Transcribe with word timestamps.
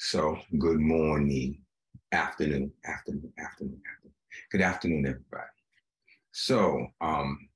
So, 0.00 0.38
good 0.60 0.78
morning, 0.78 1.60
afternoon, 2.12 2.70
afternoon, 2.86 3.32
afternoon, 3.36 3.82
afternoon. 3.92 4.14
Good 4.52 4.60
afternoon, 4.60 5.06
everybody. 5.06 5.50
So, 6.30 6.86
um, 7.00 7.48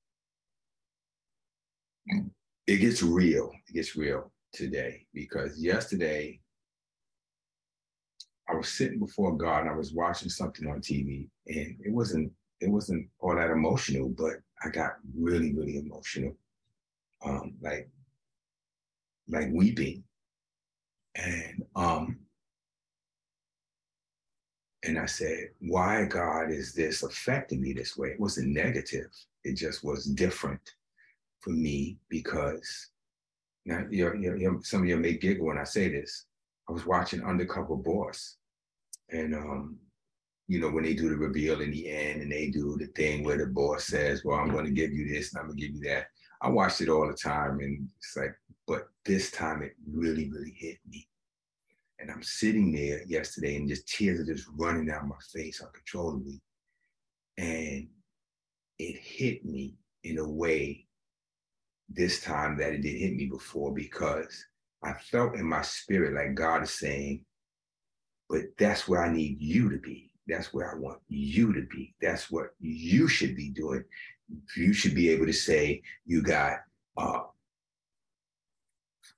it 2.67 2.79
gets 2.79 3.01
real. 3.01 3.53
It 3.69 3.75
gets 3.75 3.95
real 3.95 4.33
today 4.53 5.07
because 5.15 5.57
yesterday 5.63 6.41
I 8.49 8.57
was 8.57 8.69
sitting 8.69 8.99
before 8.99 9.37
God 9.37 9.61
and 9.61 9.71
I 9.71 9.77
was 9.77 9.93
watching 9.93 10.29
something 10.29 10.69
on 10.69 10.81
TV, 10.81 11.29
and 11.47 11.77
it 11.79 11.93
wasn't 11.93 12.33
it 12.59 12.69
wasn't 12.69 13.07
all 13.21 13.37
that 13.37 13.51
emotional, 13.51 14.09
but 14.09 14.33
I 14.65 14.71
got 14.71 14.95
really, 15.17 15.55
really 15.55 15.77
emotional, 15.77 16.37
um, 17.25 17.55
like 17.63 17.89
like 19.29 19.47
weeping, 19.53 20.03
and 21.15 21.65
um, 21.77 22.19
and 24.85 24.99
I 24.99 25.07
said, 25.07 25.51
why 25.61 26.05
God 26.05 26.51
is 26.51 26.73
this 26.73 27.03
affecting 27.03 27.61
me 27.61 27.73
this 27.73 27.97
way? 27.97 28.09
It 28.09 28.21
wasn't 28.21 28.49
negative. 28.49 29.11
It 29.45 29.55
just 29.55 29.85
was 29.85 30.07
different 30.07 30.61
for 31.41 31.51
me 31.51 31.99
because 32.09 32.91
now 33.65 33.85
you're, 33.91 34.17
you're, 34.17 34.61
some 34.63 34.83
of 34.83 34.89
you 34.89 34.97
may 34.97 35.15
giggle 35.15 35.47
when 35.47 35.59
I 35.59 35.65
say 35.65 35.89
this. 35.89 36.27
I 36.69 36.73
was 36.73 36.87
watching 36.87 37.23
Undercover 37.23 37.77
Boss, 37.77 38.37
and 39.11 39.35
um, 39.35 39.79
you 40.49 40.61
know 40.61 40.71
when 40.71 40.85
they 40.85 40.95
do 40.95 41.09
the 41.09 41.17
reveal 41.17 41.61
in 41.61 41.71
the 41.71 41.91
end, 41.91 42.23
and 42.23 42.31
they 42.31 42.51
do 42.51 42.77
the 42.79 42.87
thing 42.87 43.25
where 43.25 43.37
the 43.37 43.47
boss 43.47 43.85
says, 43.85 44.25
"Well, 44.25 44.39
I'm 44.39 44.51
going 44.51 44.65
to 44.65 44.71
give 44.71 44.93
you 44.93 45.09
this, 45.09 45.33
and 45.33 45.41
I'm 45.41 45.47
going 45.49 45.59
to 45.59 45.67
give 45.67 45.75
you 45.75 45.89
that." 45.89 46.07
I 46.41 46.49
watched 46.49 46.81
it 46.81 46.89
all 46.89 47.07
the 47.09 47.15
time, 47.15 47.59
and 47.61 47.89
it's 47.99 48.17
like, 48.17 48.35
but 48.67 48.89
this 49.05 49.33
time 49.33 49.63
it 49.63 49.75
really, 49.93 50.31
really 50.31 50.55
hit 50.57 50.79
me 50.89 51.09
and 52.03 52.11
I'm 52.11 52.23
sitting 52.23 52.73
there 52.73 53.05
yesterday 53.05 53.57
and 53.57 53.69
just 53.69 53.87
tears 53.87 54.21
are 54.21 54.35
just 54.35 54.49
running 54.57 54.87
down 54.87 55.09
my 55.09 55.17
face 55.33 55.63
uncontrollably. 55.63 56.43
And 57.39 57.87
it 58.79 58.97
hit 58.99 59.45
me 59.45 59.77
in 60.03 60.19
a 60.19 60.29
way 60.29 60.87
this 61.89 62.21
time 62.21 62.59
that 62.59 62.73
it 62.73 62.83
didn't 62.83 63.01
hit 63.01 63.15
me 63.15 63.27
before 63.27 63.73
because 63.73 64.45
I 64.83 64.95
felt 64.95 65.37
in 65.37 65.47
my 65.47 65.63
spirit 65.63 66.15
like 66.15 66.35
God 66.35 66.65
is 66.65 66.75
saying, 66.75 67.25
but 68.29 68.43
that's 68.59 68.89
where 68.89 69.03
I 69.05 69.13
need 69.13 69.41
you 69.41 69.71
to 69.71 69.79
be. 69.79 70.11
That's 70.27 70.53
where 70.53 70.75
I 70.75 70.79
want 70.79 70.99
you 71.09 71.53
to 71.53 71.63
be. 71.71 71.95
That's 72.01 72.31
what 72.31 72.49
you 72.59 73.07
should 73.07 73.37
be 73.37 73.51
doing. 73.51 73.85
You 74.57 74.73
should 74.73 74.95
be 74.95 75.09
able 75.11 75.27
to 75.27 75.33
say, 75.33 75.83
you 76.05 76.23
got 76.23 76.59
uh, 76.97 77.21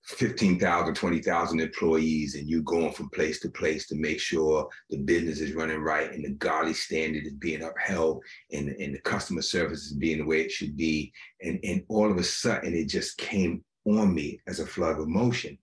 15,000, 0.05 0.94
20,000 0.94 1.60
employees 1.60 2.34
and 2.34 2.47
you 2.47 2.62
going 2.62 2.92
from 2.92 3.08
place 3.10 3.41
to 3.41 3.48
place 3.48 3.86
to 3.88 3.94
make 3.97 4.20
sure 4.20 4.69
the 4.91 4.98
business 4.98 5.41
is 5.41 5.55
running 5.55 5.80
right 5.80 6.12
and 6.12 6.24
the 6.24 6.30
godly 6.30 6.74
standard 6.74 7.24
is 7.27 7.33
being 7.34 7.62
upheld 7.62 8.22
and, 8.52 8.69
and 8.69 8.94
the 8.94 9.00
customer 9.00 9.41
service 9.41 9.86
is 9.86 9.94
being 9.94 10.19
the 10.19 10.27
way 10.27 10.42
it 10.42 10.50
should 10.50 10.77
be. 10.77 11.10
And, 11.41 11.58
and 11.64 11.82
all 11.88 12.10
of 12.10 12.19
a 12.19 12.22
sudden 12.22 12.75
it 12.75 12.88
just 12.88 13.16
came 13.16 13.64
on 13.86 14.14
me 14.14 14.41
as 14.47 14.60
a 14.60 14.66
flood 14.66 14.98
of 14.98 15.06
emotion. 15.06 15.56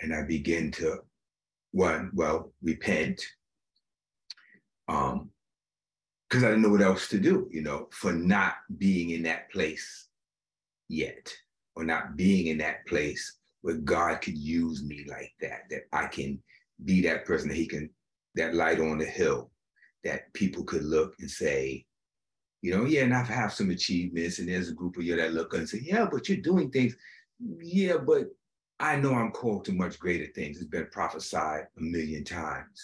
And 0.00 0.12
I 0.12 0.24
began 0.24 0.72
to, 0.72 0.98
one, 1.70 2.10
well, 2.14 2.52
repent. 2.62 3.22
Um, 4.88 5.30
because 6.28 6.44
I 6.44 6.48
didn't 6.48 6.62
know 6.62 6.70
what 6.70 6.82
else 6.82 7.08
to 7.08 7.18
do, 7.18 7.48
you 7.50 7.62
know, 7.62 7.88
for 7.90 8.12
not 8.12 8.56
being 8.76 9.10
in 9.10 9.22
that 9.22 9.50
place 9.50 10.08
yet, 10.88 11.32
or 11.74 11.84
not 11.84 12.16
being 12.16 12.48
in 12.48 12.58
that 12.58 12.86
place 12.86 13.37
where 13.68 13.76
God 13.76 14.22
could 14.22 14.38
use 14.38 14.82
me 14.82 15.04
like 15.06 15.30
that, 15.42 15.64
that 15.68 15.82
I 15.92 16.06
can 16.06 16.42
be 16.86 17.02
that 17.02 17.26
person 17.26 17.48
that 17.48 17.54
he 17.58 17.66
can, 17.66 17.90
that 18.34 18.54
light 18.54 18.80
on 18.80 18.96
the 18.96 19.04
hill, 19.04 19.50
that 20.04 20.32
people 20.32 20.64
could 20.64 20.84
look 20.84 21.12
and 21.20 21.30
say, 21.30 21.84
you 22.62 22.74
know, 22.74 22.86
yeah, 22.86 23.02
and 23.02 23.12
I 23.12 23.22
have 23.24 23.52
some 23.52 23.68
achievements, 23.68 24.38
and 24.38 24.48
there's 24.48 24.70
a 24.70 24.74
group 24.74 24.96
of 24.96 25.02
you 25.02 25.16
that 25.16 25.34
look 25.34 25.52
and 25.52 25.68
say, 25.68 25.82
yeah, 25.82 26.08
but 26.10 26.30
you're 26.30 26.38
doing 26.38 26.70
things. 26.70 26.96
Yeah, 27.60 27.98
but 27.98 28.28
I 28.80 28.96
know 28.96 29.12
I'm 29.12 29.32
called 29.32 29.66
to 29.66 29.72
much 29.72 29.98
greater 29.98 30.32
things. 30.32 30.56
It's 30.56 30.70
been 30.70 30.88
prophesied 30.90 31.66
a 31.76 31.80
million 31.82 32.24
times. 32.24 32.82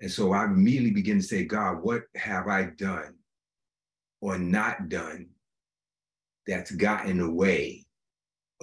And 0.00 0.08
so 0.08 0.32
I 0.32 0.44
immediately 0.44 0.92
begin 0.92 1.18
to 1.18 1.26
say, 1.26 1.44
God, 1.44 1.82
what 1.82 2.02
have 2.14 2.46
I 2.46 2.66
done 2.76 3.16
or 4.20 4.38
not 4.38 4.88
done 4.88 5.30
that's 6.46 6.70
got 6.70 7.06
in 7.06 7.18
the 7.18 7.28
way 7.28 7.83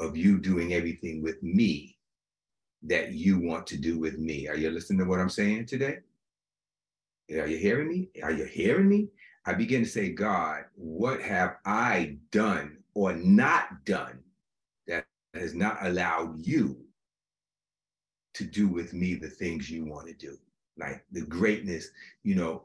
of 0.02 0.18
you 0.18 0.40
doing 0.40 0.74
everything 0.74 1.22
with 1.22 1.42
me 1.44 1.98
that 2.84 3.14
you 3.14 3.40
want 3.40 3.68
to 3.68 3.78
do 3.78 4.00
with 4.00 4.18
me. 4.18 4.48
Are 4.48 4.58
you 4.58 4.72
listening 4.72 5.00
to 5.00 5.06
what 5.06 5.20
I'm 5.20 5.30
saying 5.30 5.68
today? 5.68 6.00
Are 7.32 7.48
you 7.48 7.58
hearing 7.58 7.88
me? 7.88 8.10
Are 8.24 8.32
you 8.32 8.46
hearing 8.46 8.90
me? 8.90 9.10
I 9.46 9.54
begin 9.54 9.84
to 9.84 9.90
say, 9.90 10.10
God, 10.10 10.66
what 10.76 11.22
have 11.22 11.58
I 11.66 12.18
done 12.32 12.78
or 12.94 13.14
not 13.14 13.86
done 13.86 14.20
that 14.88 15.06
has 15.34 15.54
not 15.54 15.78
allowed 15.86 16.46
you 16.46 16.78
to 18.34 18.44
do 18.44 18.68
with 18.68 18.94
me 18.94 19.16
the 19.16 19.30
things 19.30 19.70
you 19.70 19.86
want 19.86 20.08
to 20.08 20.14
do? 20.14 20.38
Like 20.78 21.06
the 21.12 21.22
greatness, 21.22 21.90
you 22.24 22.36
know, 22.36 22.64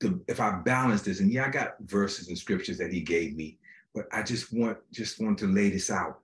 the, 0.00 0.20
if 0.28 0.40
I 0.40 0.60
balance 0.64 1.02
this, 1.02 1.20
and 1.20 1.32
yeah, 1.32 1.46
I 1.46 1.48
got 1.48 1.76
verses 1.80 2.28
and 2.28 2.36
scriptures 2.36 2.76
that 2.78 2.92
he 2.92 3.00
gave 3.00 3.34
me 3.34 3.58
but 3.94 4.06
I 4.12 4.22
just 4.22 4.52
want 4.52 4.78
just 4.92 5.20
want 5.20 5.38
to 5.38 5.46
lay 5.46 5.70
this 5.70 5.90
out. 5.90 6.20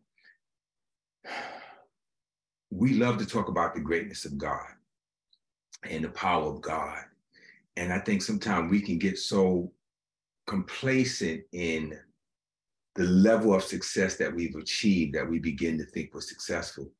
We 2.71 2.95
love 2.95 3.19
to 3.19 3.27
talk 3.27 3.49
about 3.49 3.75
the 3.75 3.81
greatness 3.81 4.25
of 4.25 4.39
God 4.39 4.67
and 5.89 6.05
the 6.05 6.11
power 6.11 6.45
of 6.45 6.61
God. 6.61 6.99
And 7.77 7.93
I 7.93 7.99
think 7.99 8.23
sometimes 8.23 8.71
we 8.71 8.81
can 8.81 8.99
get 8.99 9.19
so 9.19 9.71
complacent 10.47 11.43
in 11.53 11.99
the 12.95 13.05
level 13.05 13.55
of 13.55 13.63
success 13.63 14.17
that 14.17 14.35
we've 14.35 14.57
achieved 14.57 15.15
that 15.15 15.29
we 15.29 15.39
begin 15.39 15.77
to 15.79 15.85
think 15.85 16.15
we're 16.15 16.21
successful 16.21 16.91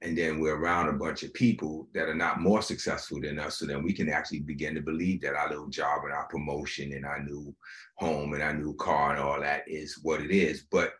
and 0.00 0.16
then 0.16 0.38
we're 0.38 0.56
around 0.56 0.88
a 0.88 0.92
bunch 0.92 1.24
of 1.24 1.34
people 1.34 1.88
that 1.92 2.08
are 2.08 2.14
not 2.14 2.40
more 2.40 2.62
successful 2.62 3.20
than 3.20 3.38
us 3.38 3.58
so 3.58 3.66
then 3.66 3.82
we 3.82 3.92
can 3.92 4.08
actually 4.08 4.40
begin 4.40 4.74
to 4.74 4.80
believe 4.80 5.20
that 5.20 5.34
our 5.34 5.48
little 5.48 5.68
job 5.68 6.04
and 6.04 6.12
our 6.12 6.26
promotion 6.28 6.92
and 6.92 7.04
our 7.04 7.22
new 7.22 7.54
home 7.96 8.32
and 8.32 8.42
our 8.42 8.54
new 8.54 8.74
car 8.74 9.10
and 9.10 9.20
all 9.20 9.40
that 9.40 9.62
is 9.66 9.98
what 10.02 10.20
it 10.20 10.30
is. 10.30 10.64
But 10.70 10.92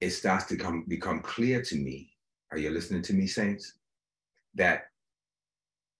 it 0.00 0.10
starts 0.10 0.46
to 0.46 0.56
come 0.56 0.84
become 0.88 1.20
clear 1.20 1.62
to 1.62 1.76
me 1.76 2.10
are 2.50 2.58
you 2.58 2.70
listening 2.70 3.02
to 3.02 3.14
me 3.14 3.26
saints? 3.26 3.78
That 4.54 4.84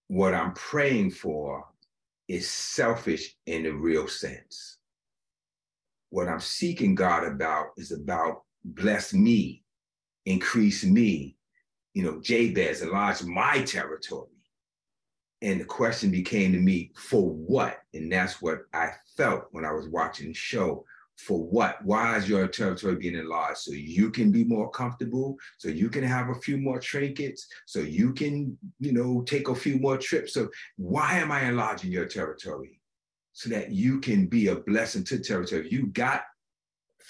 what 0.08 0.34
i'm 0.34 0.52
praying 0.54 1.10
for 1.10 1.64
is 2.28 2.48
selfish 2.48 3.36
in 3.46 3.62
the 3.62 3.72
real 3.72 4.08
sense. 4.08 4.78
What 6.10 6.28
i'm 6.28 6.40
seeking 6.40 6.94
god 6.94 7.24
about 7.24 7.68
is 7.76 7.92
about 7.92 8.42
bless 8.64 9.12
me 9.14 9.62
increase 10.26 10.84
me 10.84 11.36
you 11.94 12.02
know, 12.02 12.20
Jabez 12.20 12.82
enlarged 12.82 13.24
my 13.24 13.62
territory. 13.62 14.28
And 15.42 15.60
the 15.60 15.64
question 15.64 16.10
became 16.10 16.52
to 16.52 16.58
me, 16.58 16.90
for 16.96 17.30
what? 17.30 17.78
And 17.92 18.10
that's 18.10 18.42
what 18.42 18.62
I 18.72 18.90
felt 19.16 19.44
when 19.52 19.64
I 19.64 19.72
was 19.72 19.88
watching 19.88 20.28
the 20.28 20.34
show. 20.34 20.84
For 21.16 21.38
what? 21.38 21.84
Why 21.84 22.16
is 22.16 22.28
your 22.28 22.48
territory 22.48 22.96
being 22.96 23.14
enlarged? 23.14 23.58
So 23.58 23.72
you 23.72 24.10
can 24.10 24.32
be 24.32 24.42
more 24.42 24.68
comfortable, 24.70 25.36
so 25.58 25.68
you 25.68 25.88
can 25.88 26.02
have 26.02 26.28
a 26.28 26.40
few 26.40 26.56
more 26.56 26.80
trinkets, 26.80 27.46
so 27.66 27.78
you 27.78 28.12
can, 28.12 28.58
you 28.80 28.92
know, 28.92 29.22
take 29.22 29.48
a 29.48 29.54
few 29.54 29.78
more 29.78 29.96
trips. 29.96 30.34
So 30.34 30.48
why 30.76 31.18
am 31.18 31.30
I 31.30 31.44
enlarging 31.44 31.92
your 31.92 32.06
territory? 32.06 32.80
So 33.32 33.48
that 33.50 33.70
you 33.70 34.00
can 34.00 34.26
be 34.26 34.48
a 34.48 34.56
blessing 34.56 35.04
to 35.04 35.20
territory. 35.20 35.68
You 35.70 35.86
got 35.86 36.22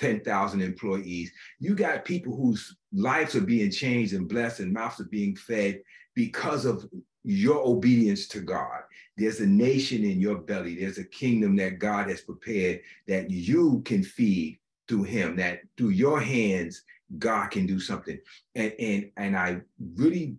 10,000 0.00 0.60
employees. 0.60 1.32
You 1.58 1.74
got 1.74 2.04
people 2.04 2.36
whose 2.36 2.76
lives 2.94 3.34
are 3.34 3.40
being 3.40 3.70
changed 3.70 4.12
and 4.14 4.28
blessed 4.28 4.60
and 4.60 4.72
mouths 4.72 5.00
are 5.00 5.04
being 5.04 5.36
fed 5.36 5.82
because 6.14 6.64
of 6.64 6.88
your 7.24 7.66
obedience 7.66 8.28
to 8.28 8.40
God. 8.40 8.82
There's 9.16 9.40
a 9.40 9.46
nation 9.46 10.04
in 10.04 10.20
your 10.20 10.38
belly. 10.38 10.76
There's 10.76 10.98
a 10.98 11.04
kingdom 11.04 11.56
that 11.56 11.78
God 11.78 12.08
has 12.08 12.20
prepared 12.20 12.80
that 13.08 13.30
you 13.30 13.82
can 13.84 14.02
feed 14.02 14.58
through 14.88 15.04
him, 15.04 15.36
that 15.36 15.60
through 15.76 15.90
your 15.90 16.20
hands, 16.20 16.82
God 17.18 17.50
can 17.50 17.66
do 17.66 17.80
something. 17.80 18.18
And, 18.54 18.72
and, 18.78 19.10
and 19.16 19.36
I 19.36 19.60
really 19.96 20.36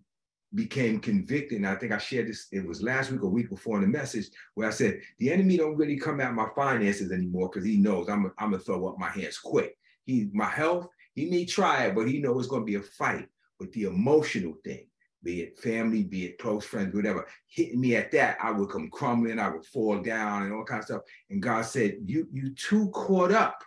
became 0.53 0.99
convicted. 0.99 1.57
And 1.57 1.67
I 1.67 1.75
think 1.75 1.91
I 1.91 1.97
shared 1.97 2.27
this, 2.27 2.47
it 2.51 2.65
was 2.65 2.81
last 2.81 3.11
week 3.11 3.23
or 3.23 3.29
week 3.29 3.49
before 3.49 3.77
in 3.77 3.81
the 3.81 3.97
message 3.97 4.27
where 4.53 4.67
I 4.67 4.71
said, 4.71 4.99
the 5.19 5.31
enemy 5.31 5.57
don't 5.57 5.77
really 5.77 5.97
come 5.97 6.21
at 6.21 6.33
my 6.33 6.47
finances 6.55 7.11
anymore 7.11 7.49
because 7.49 7.65
he 7.65 7.77
knows 7.77 8.07
I'm, 8.09 8.31
I'm 8.37 8.51
gonna 8.51 8.59
throw 8.59 8.87
up 8.87 8.99
my 8.99 9.09
hands 9.09 9.37
quick. 9.39 9.77
He, 10.05 10.29
my 10.33 10.45
health, 10.49 10.87
he 11.15 11.25
may 11.25 11.45
try 11.45 11.85
it, 11.85 11.95
but 11.95 12.07
he 12.07 12.19
knows 12.19 12.45
it's 12.45 12.47
gonna 12.47 12.63
be 12.65 12.75
a 12.75 12.81
fight. 12.81 13.27
with 13.59 13.71
the 13.73 13.83
emotional 13.83 14.53
thing, 14.63 14.87
be 15.23 15.41
it 15.41 15.57
family, 15.57 16.03
be 16.03 16.25
it 16.25 16.37
close 16.37 16.65
friends, 16.65 16.93
whatever, 16.93 17.27
hitting 17.47 17.79
me 17.79 17.95
at 17.95 18.11
that, 18.11 18.37
I 18.41 18.51
would 18.51 18.69
come 18.69 18.89
crumbling, 18.89 19.39
I 19.39 19.49
would 19.49 19.65
fall 19.65 20.01
down 20.01 20.43
and 20.43 20.53
all 20.53 20.63
kinds 20.63 20.89
of 20.89 20.97
stuff. 20.97 21.01
And 21.29 21.41
God 21.41 21.63
said, 21.63 21.97
you, 22.05 22.27
you 22.31 22.53
too 22.53 22.89
caught 22.89 23.31
up 23.31 23.63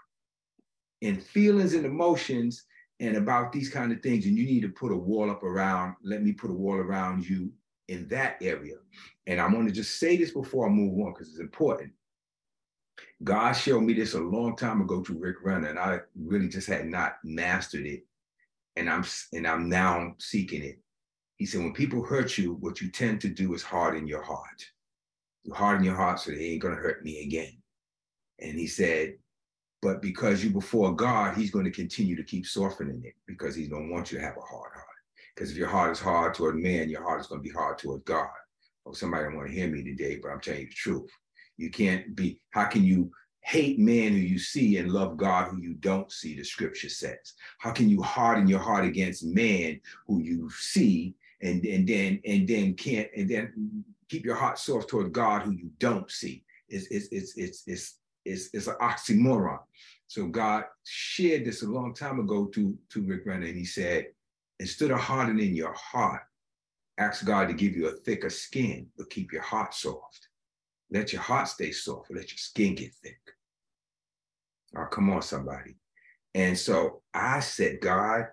in 1.00 1.20
feelings 1.20 1.74
and 1.74 1.86
emotions 1.86 2.64
and 3.00 3.16
about 3.16 3.52
these 3.52 3.70
kind 3.70 3.92
of 3.92 4.02
things, 4.02 4.26
and 4.26 4.36
you 4.36 4.44
need 4.44 4.62
to 4.62 4.68
put 4.68 4.92
a 4.92 4.96
wall 4.96 5.30
up 5.30 5.44
around, 5.44 5.94
let 6.02 6.22
me 6.22 6.32
put 6.32 6.50
a 6.50 6.54
wall 6.54 6.76
around 6.76 7.28
you 7.28 7.52
in 7.86 8.08
that 8.08 8.36
area. 8.42 8.74
And 9.26 9.40
I'm 9.40 9.52
going 9.52 9.66
to 9.66 9.72
just 9.72 9.98
say 9.98 10.16
this 10.16 10.32
before 10.32 10.66
I 10.66 10.70
move 10.70 10.98
on 11.00 11.12
because 11.12 11.28
it's 11.28 11.38
important. 11.38 11.92
God 13.24 13.52
showed 13.52 13.82
me 13.82 13.94
this 13.94 14.14
a 14.14 14.20
long 14.20 14.56
time 14.56 14.80
ago 14.80 15.02
to 15.02 15.18
Rick 15.18 15.36
Renner, 15.42 15.68
and 15.68 15.78
I 15.78 16.00
really 16.16 16.48
just 16.48 16.68
had 16.68 16.86
not 16.86 17.16
mastered 17.24 17.86
it. 17.86 18.04
And 18.76 18.88
I'm 18.88 19.04
and 19.32 19.46
I'm 19.46 19.68
now 19.68 20.14
seeking 20.18 20.62
it. 20.62 20.78
He 21.36 21.46
said, 21.46 21.60
when 21.60 21.72
people 21.72 22.04
hurt 22.04 22.38
you, 22.38 22.54
what 22.54 22.80
you 22.80 22.90
tend 22.90 23.20
to 23.22 23.28
do 23.28 23.54
is 23.54 23.62
harden 23.62 24.06
your 24.06 24.22
heart. 24.22 24.64
You 25.44 25.54
harden 25.54 25.84
your 25.84 25.94
heart 25.94 26.20
so 26.20 26.30
they 26.30 26.44
ain't 26.46 26.62
gonna 26.62 26.76
hurt 26.76 27.04
me 27.04 27.22
again. 27.22 27.56
And 28.40 28.58
he 28.58 28.66
said, 28.66 29.14
but 29.80 30.02
because 30.02 30.42
you 30.42 30.50
before 30.50 30.94
God, 30.94 31.36
he's 31.36 31.50
going 31.50 31.64
to 31.64 31.70
continue 31.70 32.16
to 32.16 32.24
keep 32.24 32.46
softening 32.46 33.02
it 33.04 33.14
because 33.26 33.54
he 33.54 33.68
don't 33.68 33.90
want 33.90 34.10
you 34.10 34.18
to 34.18 34.24
have 34.24 34.36
a 34.36 34.40
hard 34.40 34.72
heart. 34.72 34.86
Because 35.34 35.52
if 35.52 35.56
your 35.56 35.68
heart 35.68 35.92
is 35.92 36.00
hard 36.00 36.34
toward 36.34 36.56
man, 36.56 36.88
your 36.88 37.02
heart 37.02 37.20
is 37.20 37.28
going 37.28 37.40
to 37.40 37.48
be 37.48 37.54
hard 37.54 37.78
toward 37.78 38.04
God. 38.04 38.28
Oh, 38.86 38.92
somebody 38.92 39.24
don't 39.24 39.36
want 39.36 39.48
to 39.48 39.54
hear 39.54 39.68
me 39.68 39.84
today, 39.84 40.18
but 40.20 40.30
I'm 40.30 40.40
telling 40.40 40.62
you 40.62 40.68
the 40.68 40.74
truth. 40.74 41.10
You 41.58 41.70
can't 41.70 42.16
be, 42.16 42.40
how 42.50 42.64
can 42.64 42.84
you 42.84 43.12
hate 43.40 43.78
man 43.78 44.12
who 44.12 44.18
you 44.18 44.38
see 44.38 44.78
and 44.78 44.92
love 44.92 45.16
God 45.16 45.48
who 45.48 45.60
you 45.60 45.74
don't 45.74 46.10
see, 46.10 46.36
the 46.36 46.44
scripture 46.44 46.88
says? 46.88 47.34
How 47.58 47.72
can 47.72 47.90
you 47.90 48.00
harden 48.00 48.46
your 48.46 48.60
heart 48.60 48.84
against 48.84 49.24
man 49.24 49.80
who 50.06 50.20
you 50.20 50.48
see 50.50 51.14
and, 51.42 51.64
and 51.66 51.86
then 51.86 52.20
and 52.24 52.48
then 52.48 52.74
can't 52.74 53.08
and 53.16 53.28
then 53.28 53.84
keep 54.08 54.24
your 54.24 54.34
heart 54.34 54.58
soft 54.58 54.88
toward 54.88 55.12
God 55.12 55.42
who 55.42 55.50
you 55.50 55.70
don't 55.78 56.10
see? 56.10 56.44
It's 56.68 56.86
it's 56.86 57.08
it's 57.10 57.36
it's 57.36 57.62
it's 57.66 57.98
it's, 58.24 58.50
it's 58.52 58.66
an 58.66 58.76
oxymoron. 58.80 59.58
So 60.06 60.26
God 60.26 60.64
shared 60.84 61.44
this 61.44 61.62
a 61.62 61.68
long 61.68 61.94
time 61.94 62.20
ago 62.20 62.46
to, 62.46 62.76
to 62.90 63.02
Rick 63.02 63.22
Renner, 63.26 63.46
and 63.46 63.56
he 63.56 63.64
said, 63.64 64.06
instead 64.60 64.90
of 64.90 64.98
hardening 64.98 65.54
your 65.54 65.74
heart, 65.74 66.22
ask 66.98 67.24
God 67.24 67.48
to 67.48 67.54
give 67.54 67.76
you 67.76 67.88
a 67.88 67.92
thicker 67.92 68.30
skin, 68.30 68.86
but 68.96 69.10
keep 69.10 69.32
your 69.32 69.42
heart 69.42 69.74
soft. 69.74 70.27
Let 70.90 71.12
your 71.12 71.22
heart 71.22 71.48
stay 71.48 71.70
soft, 71.70 72.10
let 72.10 72.30
your 72.30 72.38
skin 72.38 72.74
get 72.74 72.92
thick. 73.02 73.20
Oh, 74.76 74.86
come 74.90 75.10
on, 75.10 75.22
somebody. 75.22 75.76
And 76.34 76.56
so 76.56 77.02
I 77.12 77.40
said, 77.40 77.80
God, 77.80 78.26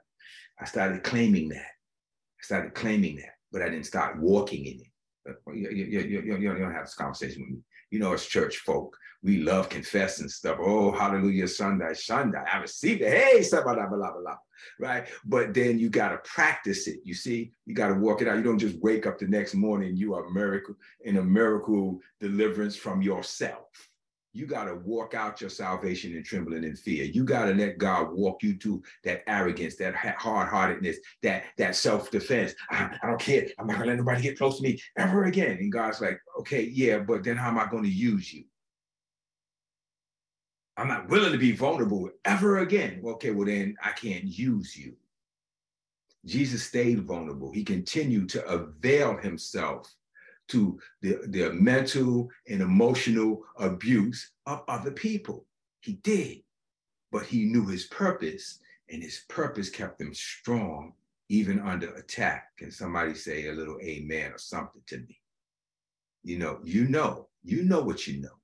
I 0.59 0.65
started 0.65 1.03
claiming 1.03 1.49
that. 1.49 1.57
I 1.57 2.41
started 2.41 2.73
claiming 2.73 3.17
that, 3.17 3.35
but 3.51 3.61
I 3.61 3.69
didn't 3.69 3.85
start 3.85 4.19
walking 4.19 4.65
in 4.65 4.81
it. 4.81 5.37
You, 5.53 5.69
you, 5.69 5.85
you, 6.01 6.21
you, 6.21 6.37
you 6.37 6.57
don't 6.57 6.73
have 6.73 6.85
this 6.85 6.95
conversation 6.95 7.41
with 7.41 7.51
me. 7.51 7.63
You 7.91 7.99
know, 7.99 8.13
as 8.13 8.25
church 8.25 8.57
folk, 8.57 8.97
we 9.23 9.37
love 9.37 9.69
confessing 9.69 10.29
stuff. 10.29 10.57
Oh, 10.59 10.91
hallelujah, 10.91 11.47
Sunday, 11.47 11.93
Sunday. 11.93 12.43
I 12.51 12.57
received 12.57 13.01
it. 13.01 13.09
Hey, 13.09 13.43
blah 13.49 13.63
blah, 13.63 13.87
blah, 13.87 13.97
blah, 13.97 14.11
blah, 14.21 14.37
right? 14.79 15.07
But 15.25 15.53
then 15.53 15.79
you 15.79 15.89
got 15.89 16.09
to 16.09 16.17
practice 16.29 16.87
it. 16.87 16.99
You 17.03 17.13
see, 17.13 17.51
you 17.65 17.73
got 17.73 17.87
to 17.87 17.95
walk 17.95 18.21
it 18.21 18.27
out. 18.27 18.37
You 18.37 18.43
don't 18.43 18.59
just 18.59 18.79
wake 18.81 19.07
up 19.07 19.17
the 19.17 19.27
next 19.27 19.55
morning, 19.55 19.95
you 19.95 20.13
are 20.13 20.29
miracle 20.29 20.75
in 21.01 21.17
a 21.17 21.23
miracle 21.23 21.99
deliverance 22.19 22.75
from 22.75 23.01
yourself. 23.01 23.67
You 24.35 24.45
got 24.45 24.65
to 24.65 24.75
walk 24.75 25.13
out 25.13 25.39
your 25.39 25.49
salvation 25.49 26.13
in 26.13 26.21
trembling 26.21 26.65
and 26.65 26.77
fear. 26.77 27.05
You 27.05 27.23
got 27.23 27.45
to 27.45 27.53
let 27.53 27.77
God 27.77 28.11
walk 28.11 28.43
you 28.43 28.57
to 28.57 28.83
that 29.05 29.23
arrogance, 29.27 29.77
that 29.77 29.95
hard-heartedness, 29.95 30.97
that 31.23 31.45
that 31.57 31.73
self-defense. 31.77 32.53
I, 32.69 32.97
I 33.01 33.07
don't 33.07 33.19
care. 33.19 33.47
I'm 33.57 33.65
not 33.65 33.77
gonna 33.77 33.91
let 33.91 33.97
nobody 33.97 34.21
get 34.21 34.37
close 34.37 34.57
to 34.57 34.63
me 34.63 34.81
ever 34.97 35.23
again. 35.23 35.57
And 35.59 35.71
God's 35.71 36.01
like, 36.01 36.19
okay, 36.39 36.63
yeah, 36.63 36.97
but 36.97 37.23
then 37.23 37.37
how 37.37 37.47
am 37.47 37.57
I 37.57 37.67
going 37.67 37.83
to 37.83 37.89
use 37.89 38.33
you? 38.33 38.43
I'm 40.75 40.89
not 40.89 41.07
willing 41.07 41.31
to 41.31 41.37
be 41.37 41.53
vulnerable 41.53 42.09
ever 42.25 42.57
again. 42.57 43.01
Okay, 43.05 43.31
well, 43.31 43.47
then 43.47 43.77
I 43.81 43.91
can't 43.91 44.25
use 44.25 44.75
you. 44.75 44.97
Jesus 46.25 46.63
stayed 46.63 47.03
vulnerable. 47.03 47.53
He 47.53 47.63
continued 47.63 48.27
to 48.31 48.45
avail 48.47 49.15
himself 49.15 49.89
to 50.49 50.79
the, 51.01 51.19
the 51.27 51.51
mental 51.53 52.29
and 52.47 52.61
emotional 52.61 53.43
abuse 53.57 54.31
of 54.45 54.63
other 54.67 54.91
people. 54.91 55.45
He 55.81 55.93
did, 55.93 56.41
but 57.11 57.23
he 57.23 57.45
knew 57.45 57.65
his 57.67 57.85
purpose, 57.85 58.59
and 58.89 59.01
his 59.01 59.23
purpose 59.29 59.69
kept 59.69 60.01
him 60.01 60.13
strong 60.13 60.93
even 61.29 61.59
under 61.59 61.93
attack. 61.95 62.55
Can 62.57 62.71
somebody 62.71 63.15
say 63.15 63.47
a 63.47 63.53
little 63.53 63.79
amen 63.81 64.31
or 64.31 64.37
something 64.37 64.81
to 64.87 64.97
me? 64.97 65.19
You 66.23 66.37
know, 66.37 66.59
you 66.63 66.87
know, 66.87 67.27
you 67.43 67.63
know 67.63 67.81
what 67.81 68.07
you 68.07 68.21
know. 68.21 68.37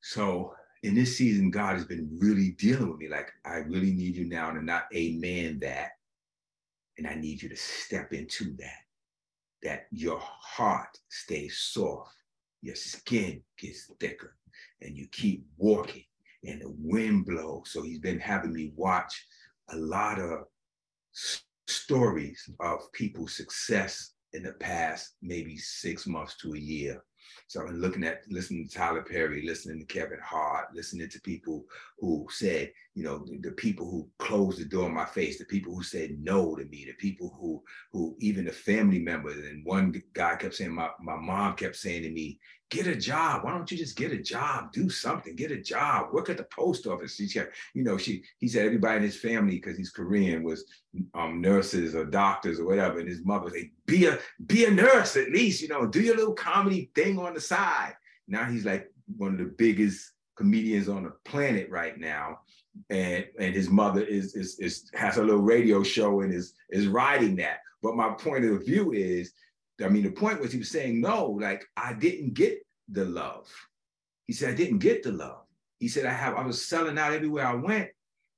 So 0.00 0.54
in 0.82 0.94
this 0.94 1.16
season, 1.16 1.50
God 1.50 1.74
has 1.74 1.84
been 1.84 2.08
really 2.20 2.50
dealing 2.50 2.88
with 2.88 2.98
me. 2.98 3.08
Like, 3.08 3.32
I 3.44 3.56
really 3.56 3.92
need 3.92 4.14
you 4.14 4.24
now 4.24 4.50
to 4.50 4.62
not 4.62 4.86
amen 4.94 5.58
that. 5.60 5.92
And 6.98 7.06
I 7.06 7.14
need 7.14 7.42
you 7.42 7.48
to 7.48 7.56
step 7.56 8.12
into 8.12 8.54
that. 8.56 8.85
That 9.62 9.86
your 9.90 10.20
heart 10.20 10.98
stays 11.08 11.58
soft, 11.58 12.14
your 12.62 12.76
skin 12.76 13.42
gets 13.58 13.90
thicker, 13.98 14.36
and 14.82 14.96
you 14.96 15.08
keep 15.12 15.44
walking, 15.56 16.04
and 16.44 16.60
the 16.60 16.74
wind 16.78 17.26
blows. 17.26 17.70
So 17.70 17.82
he's 17.82 17.98
been 17.98 18.20
having 18.20 18.52
me 18.52 18.72
watch 18.76 19.26
a 19.70 19.76
lot 19.76 20.20
of 20.20 20.44
stories 21.66 22.48
of 22.60 22.92
people's 22.92 23.36
success 23.36 24.12
in 24.32 24.42
the 24.42 24.52
past 24.54 25.14
maybe 25.22 25.56
six 25.56 26.06
months 26.06 26.36
to 26.36 26.54
a 26.54 26.58
year 26.58 27.02
so 27.46 27.60
I'm 27.60 27.80
looking 27.80 28.04
at 28.04 28.22
listening 28.28 28.68
to 28.68 28.74
Tyler 28.74 29.02
Perry, 29.02 29.46
listening 29.46 29.78
to 29.78 29.84
Kevin 29.86 30.18
Hart, 30.22 30.74
listening 30.74 31.08
to 31.08 31.20
people 31.20 31.64
who 31.98 32.26
said, 32.30 32.72
you 32.94 33.04
know, 33.04 33.24
the, 33.26 33.38
the, 33.38 33.52
people 33.52 33.88
who 33.90 34.08
closed 34.18 34.60
the 34.60 34.64
door 34.64 34.88
in 34.88 34.94
my 34.94 35.04
face, 35.04 35.38
the 35.38 35.44
people 35.44 35.74
who 35.74 35.82
said 35.82 36.16
no 36.20 36.56
to 36.56 36.64
me, 36.64 36.84
the 36.86 36.94
people 36.94 37.36
who 37.40 37.62
who 37.92 38.16
even 38.20 38.46
the 38.46 38.52
family 38.52 38.98
members. 38.98 39.36
And 39.44 39.64
one 39.64 39.94
guy 40.14 40.36
kept 40.36 40.54
saying, 40.54 40.72
my, 40.72 40.88
my 41.00 41.16
mom 41.16 41.54
kept 41.54 41.76
saying 41.76 42.02
to 42.02 42.10
me, 42.10 42.38
get 42.70 42.86
a 42.86 42.96
job. 42.96 43.44
Why 43.44 43.52
don't 43.52 43.70
you 43.70 43.76
just 43.76 43.96
get 43.96 44.12
a 44.12 44.18
job? 44.18 44.72
Do 44.72 44.88
something, 44.90 45.36
get 45.36 45.52
a 45.52 45.60
job, 45.60 46.12
work 46.12 46.30
at 46.30 46.36
the 46.36 46.44
post 46.44 46.86
office. 46.86 47.16
She 47.16 47.28
kept, 47.28 47.54
you 47.74 47.84
know, 47.84 47.96
she 47.96 48.24
he 48.38 48.48
said 48.48 48.66
everybody 48.66 48.98
in 48.98 49.02
his 49.02 49.16
family, 49.16 49.56
because 49.56 49.76
he's 49.76 49.90
Korean, 49.90 50.42
was 50.42 50.64
um, 51.14 51.40
nurses 51.40 51.94
or 51.94 52.04
doctors 52.04 52.58
or 52.58 52.66
whatever. 52.66 52.98
And 52.98 53.08
his 53.08 53.24
mother 53.24 53.50
said, 53.50 53.70
be 53.86 54.06
a 54.06 54.18
be 54.46 54.64
a 54.64 54.70
nurse 54.70 55.16
at 55.16 55.30
least, 55.30 55.62
you 55.62 55.68
know, 55.68 55.86
do 55.86 56.00
your 56.00 56.16
little 56.16 56.34
comedy 56.34 56.90
thing 56.94 57.18
on 57.18 57.34
the 57.34 57.40
side. 57.40 57.94
Now 58.28 58.44
he's 58.46 58.64
like 58.64 58.90
one 59.16 59.32
of 59.32 59.38
the 59.38 59.54
biggest 59.56 60.12
comedians 60.36 60.88
on 60.88 61.04
the 61.04 61.12
planet 61.24 61.70
right 61.70 61.98
now. 61.98 62.40
And 62.90 63.26
and 63.38 63.54
his 63.54 63.70
mother 63.70 64.02
is 64.02 64.34
is, 64.34 64.58
is 64.58 64.90
has 64.94 65.18
a 65.18 65.22
little 65.22 65.40
radio 65.40 65.82
show 65.82 66.22
and 66.22 66.34
is 66.34 66.54
is 66.70 66.88
riding 66.88 67.36
that. 67.36 67.60
But 67.82 67.94
my 67.94 68.10
point 68.10 68.44
of 68.44 68.66
view 68.66 68.92
is 68.92 69.32
I 69.84 69.88
mean, 69.88 70.04
the 70.04 70.10
point 70.10 70.40
was 70.40 70.52
he 70.52 70.58
was 70.58 70.70
saying, 70.70 71.00
no, 71.00 71.32
like 71.32 71.64
I 71.76 71.92
didn't 71.92 72.34
get 72.34 72.65
the 72.88 73.04
love. 73.04 73.48
He 74.26 74.32
said, 74.32 74.50
I 74.50 74.56
didn't 74.56 74.78
get 74.78 75.02
the 75.02 75.12
love. 75.12 75.44
He 75.78 75.88
said, 75.88 76.06
I 76.06 76.12
have, 76.12 76.34
I 76.34 76.44
was 76.44 76.66
selling 76.66 76.98
out 76.98 77.12
everywhere 77.12 77.46
I 77.46 77.54
went. 77.54 77.90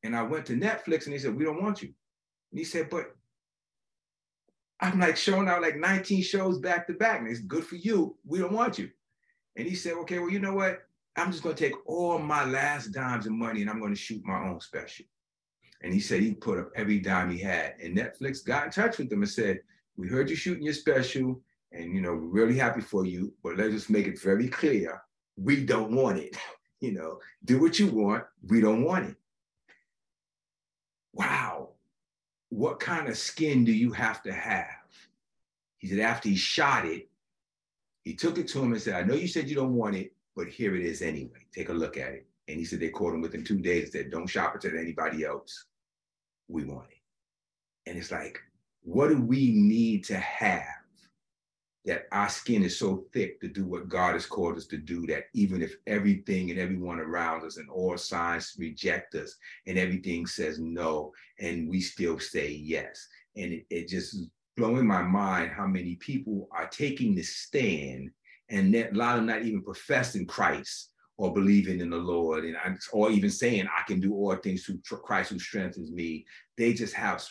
And 0.04 0.14
I 0.14 0.22
went 0.22 0.46
to 0.46 0.52
Netflix 0.52 1.04
and 1.04 1.14
they 1.14 1.18
said, 1.18 1.36
we 1.36 1.44
don't 1.44 1.62
want 1.62 1.82
you. 1.82 1.92
And 2.52 2.58
he 2.58 2.64
said, 2.64 2.88
but 2.88 3.16
I'm 4.80 5.00
like 5.00 5.16
showing 5.16 5.48
out 5.48 5.62
like 5.62 5.76
19 5.76 6.22
shows 6.22 6.58
back 6.58 6.86
to 6.86 6.92
back. 6.94 7.20
And 7.20 7.28
it's 7.28 7.40
good 7.40 7.64
for 7.64 7.76
you. 7.76 8.16
We 8.24 8.38
don't 8.38 8.52
want 8.52 8.78
you. 8.78 8.90
And 9.56 9.66
he 9.66 9.74
said, 9.74 9.94
okay, 9.94 10.18
well, 10.20 10.30
you 10.30 10.38
know 10.38 10.54
what? 10.54 10.82
I'm 11.16 11.32
just 11.32 11.42
to 11.42 11.52
take 11.52 11.74
all 11.84 12.18
my 12.18 12.44
last 12.44 12.92
dimes 12.92 13.26
of 13.26 13.32
money 13.32 13.60
and 13.60 13.70
I'm 13.70 13.80
to 13.80 13.94
shoot 13.96 14.24
my 14.24 14.48
own 14.48 14.60
special. 14.60 15.06
And 15.82 15.92
he 15.92 16.00
said 16.00 16.20
he 16.20 16.34
put 16.34 16.58
up 16.58 16.70
every 16.76 17.00
dime 17.00 17.30
he 17.30 17.38
had. 17.38 17.74
And 17.82 17.96
Netflix 17.96 18.44
got 18.44 18.66
in 18.66 18.70
touch 18.70 18.98
with 18.98 19.12
him 19.12 19.22
and 19.22 19.30
said, 19.30 19.60
we 19.96 20.06
heard 20.06 20.30
you 20.30 20.36
shooting 20.36 20.62
your 20.62 20.74
special, 20.74 21.40
and 21.72 21.94
you 21.94 22.00
know, 22.00 22.14
we're 22.14 22.46
really 22.46 22.58
happy 22.58 22.80
for 22.80 23.04
you, 23.04 23.32
but 23.42 23.56
let's 23.56 23.72
just 23.72 23.90
make 23.90 24.06
it 24.06 24.20
very 24.20 24.48
clear. 24.48 25.02
We 25.36 25.64
don't 25.64 25.92
want 25.92 26.18
it. 26.18 26.36
You 26.80 26.92
know, 26.92 27.18
do 27.44 27.60
what 27.60 27.80
you 27.80 27.88
want, 27.88 28.22
we 28.46 28.60
don't 28.60 28.84
want 28.84 29.06
it. 29.06 29.16
Wow. 31.12 31.70
What 32.50 32.78
kind 32.78 33.08
of 33.08 33.18
skin 33.18 33.64
do 33.64 33.72
you 33.72 33.90
have 33.90 34.22
to 34.22 34.32
have? 34.32 34.86
He 35.78 35.88
said, 35.88 35.98
after 35.98 36.28
he 36.28 36.36
shot 36.36 36.84
it, 36.84 37.08
he 38.04 38.14
took 38.14 38.38
it 38.38 38.46
to 38.50 38.62
him 38.62 38.72
and 38.72 38.80
said, 38.80 38.94
I 38.94 39.02
know 39.02 39.14
you 39.14 39.26
said 39.26 39.48
you 39.48 39.56
don't 39.56 39.74
want 39.74 39.96
it, 39.96 40.12
but 40.36 40.46
here 40.46 40.76
it 40.76 40.84
is 40.84 41.02
anyway. 41.02 41.44
Take 41.52 41.68
a 41.68 41.72
look 41.72 41.96
at 41.96 42.12
it. 42.12 42.28
And 42.46 42.58
he 42.58 42.64
said 42.64 42.78
they 42.78 42.90
called 42.90 43.14
him 43.14 43.22
within 43.22 43.42
two 43.42 43.58
days 43.58 43.82
and 43.82 43.92
said, 43.92 44.10
Don't 44.12 44.28
shop 44.28 44.54
it 44.54 44.60
to 44.60 44.78
anybody 44.78 45.24
else. 45.24 45.64
We 46.46 46.64
want 46.64 46.86
it. 46.90 47.90
And 47.90 47.98
it's 47.98 48.12
like, 48.12 48.38
what 48.82 49.08
do 49.08 49.20
we 49.20 49.50
need 49.50 50.04
to 50.04 50.16
have 50.16 50.62
that 51.84 52.06
our 52.12 52.28
skin 52.28 52.62
is 52.62 52.78
so 52.78 53.04
thick 53.12 53.40
to 53.40 53.48
do 53.48 53.64
what 53.64 53.88
God 53.88 54.14
has 54.14 54.26
called 54.26 54.56
us 54.56 54.66
to 54.66 54.76
do 54.76 55.06
that 55.06 55.24
even 55.32 55.62
if 55.62 55.76
everything 55.86 56.50
and 56.50 56.58
everyone 56.58 56.98
around 56.98 57.44
us 57.44 57.56
and 57.56 57.70
all 57.70 57.96
signs 57.96 58.54
reject 58.58 59.14
us 59.14 59.36
and 59.66 59.78
everything 59.78 60.26
says 60.26 60.58
no, 60.58 61.12
and 61.40 61.68
we 61.68 61.80
still 61.80 62.18
say 62.18 62.50
yes. 62.50 63.06
And 63.36 63.52
it, 63.52 63.66
it 63.70 63.88
just 63.88 64.18
blowing 64.56 64.86
my 64.86 65.02
mind 65.02 65.52
how 65.52 65.66
many 65.66 65.94
people 65.96 66.48
are 66.50 66.68
taking 66.68 67.14
the 67.14 67.22
stand 67.22 68.10
and 68.50 68.74
that, 68.74 68.92
a 68.92 68.96
lot 68.96 69.18
of 69.18 69.20
them 69.20 69.26
not 69.26 69.42
even 69.42 69.62
professing 69.62 70.26
Christ 70.26 70.90
or 71.16 71.34
believing 71.34 71.80
in 71.80 71.90
the 71.90 71.96
Lord, 71.96 72.44
and 72.44 72.56
or 72.92 73.10
even 73.10 73.30
saying 73.30 73.66
I 73.66 73.82
can 73.86 74.00
do 74.00 74.14
all 74.14 74.36
things 74.36 74.64
through 74.64 74.78
Christ 74.98 75.30
who 75.30 75.38
strengthens 75.38 75.90
me. 75.90 76.24
They 76.56 76.72
just 76.72 76.94
have 76.94 77.26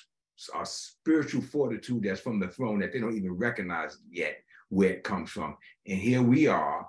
a 0.56 0.66
spiritual 0.66 1.42
fortitude 1.42 2.04
that's 2.04 2.22
from 2.22 2.40
the 2.40 2.48
throne 2.48 2.80
that 2.80 2.94
they 2.94 3.00
don't 3.00 3.18
even 3.18 3.38
recognize 3.38 3.98
yet 4.10 4.38
where 4.70 4.92
it 4.92 5.04
comes 5.04 5.30
from. 5.32 5.58
And 5.88 5.98
here 5.98 6.22
we 6.22 6.48
are 6.48 6.88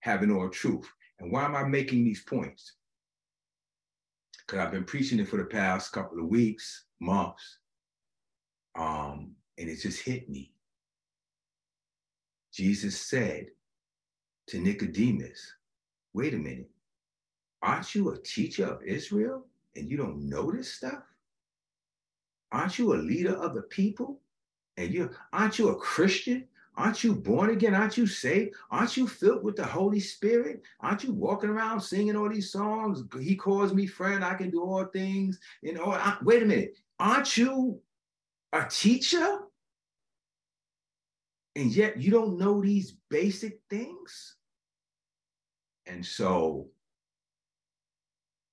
having 0.00 0.30
all 0.30 0.48
truth. 0.48 0.88
And 1.18 1.32
why 1.32 1.44
am 1.44 1.56
I 1.56 1.64
making 1.64 2.04
these 2.04 2.22
points? 2.22 2.74
Because 4.46 4.60
I've 4.60 4.72
been 4.72 4.84
preaching 4.84 5.18
it 5.18 5.28
for 5.28 5.36
the 5.36 5.44
past 5.44 5.92
couple 5.92 6.20
of 6.20 6.28
weeks, 6.28 6.84
months, 7.00 7.58
um, 8.78 9.32
and 9.58 9.68
it 9.68 9.76
just 9.76 10.02
hit 10.02 10.28
me. 10.28 10.52
Jesus 12.52 13.00
said 13.00 13.48
to 14.46 14.58
Nicodemus, 14.58 15.54
wait 16.14 16.34
a 16.34 16.38
minute, 16.38 16.70
aren't 17.60 17.94
you 17.94 18.10
a 18.10 18.18
teacher 18.18 18.66
of 18.66 18.82
Israel 18.82 19.44
and 19.76 19.90
you 19.90 19.96
don't 19.96 20.28
know 20.28 20.50
this 20.50 20.72
stuff? 20.72 21.02
Aren't 22.52 22.78
you 22.78 22.94
a 22.94 22.96
leader 22.96 23.34
of 23.34 23.54
the 23.54 23.62
people? 23.62 24.20
And 24.76 24.92
you 24.92 25.10
aren't 25.32 25.58
you 25.58 25.70
a 25.70 25.76
Christian? 25.76 26.46
Aren't 26.76 27.02
you 27.02 27.12
born 27.12 27.50
again? 27.50 27.74
Aren't 27.74 27.96
you 27.96 28.06
saved? 28.06 28.54
Aren't 28.70 28.96
you 28.96 29.08
filled 29.08 29.42
with 29.42 29.56
the 29.56 29.64
Holy 29.64 29.98
Spirit? 29.98 30.62
Aren't 30.80 31.02
you 31.02 31.12
walking 31.12 31.50
around 31.50 31.80
singing 31.80 32.14
all 32.14 32.28
these 32.28 32.52
songs? 32.52 33.02
He 33.20 33.34
calls 33.34 33.74
me 33.74 33.86
friend. 33.86 34.24
I 34.24 34.34
can 34.34 34.50
do 34.50 34.62
all 34.62 34.84
things. 34.84 35.40
You 35.60 35.74
know, 35.74 35.92
I, 35.92 36.16
wait 36.22 36.44
a 36.44 36.46
minute. 36.46 36.74
Aren't 37.00 37.36
you 37.36 37.80
a 38.52 38.64
teacher? 38.70 39.40
And 41.56 41.74
yet 41.74 42.00
you 42.00 42.12
don't 42.12 42.38
know 42.38 42.62
these 42.62 42.94
basic 43.10 43.58
things? 43.68 44.36
And 45.86 46.06
so 46.06 46.68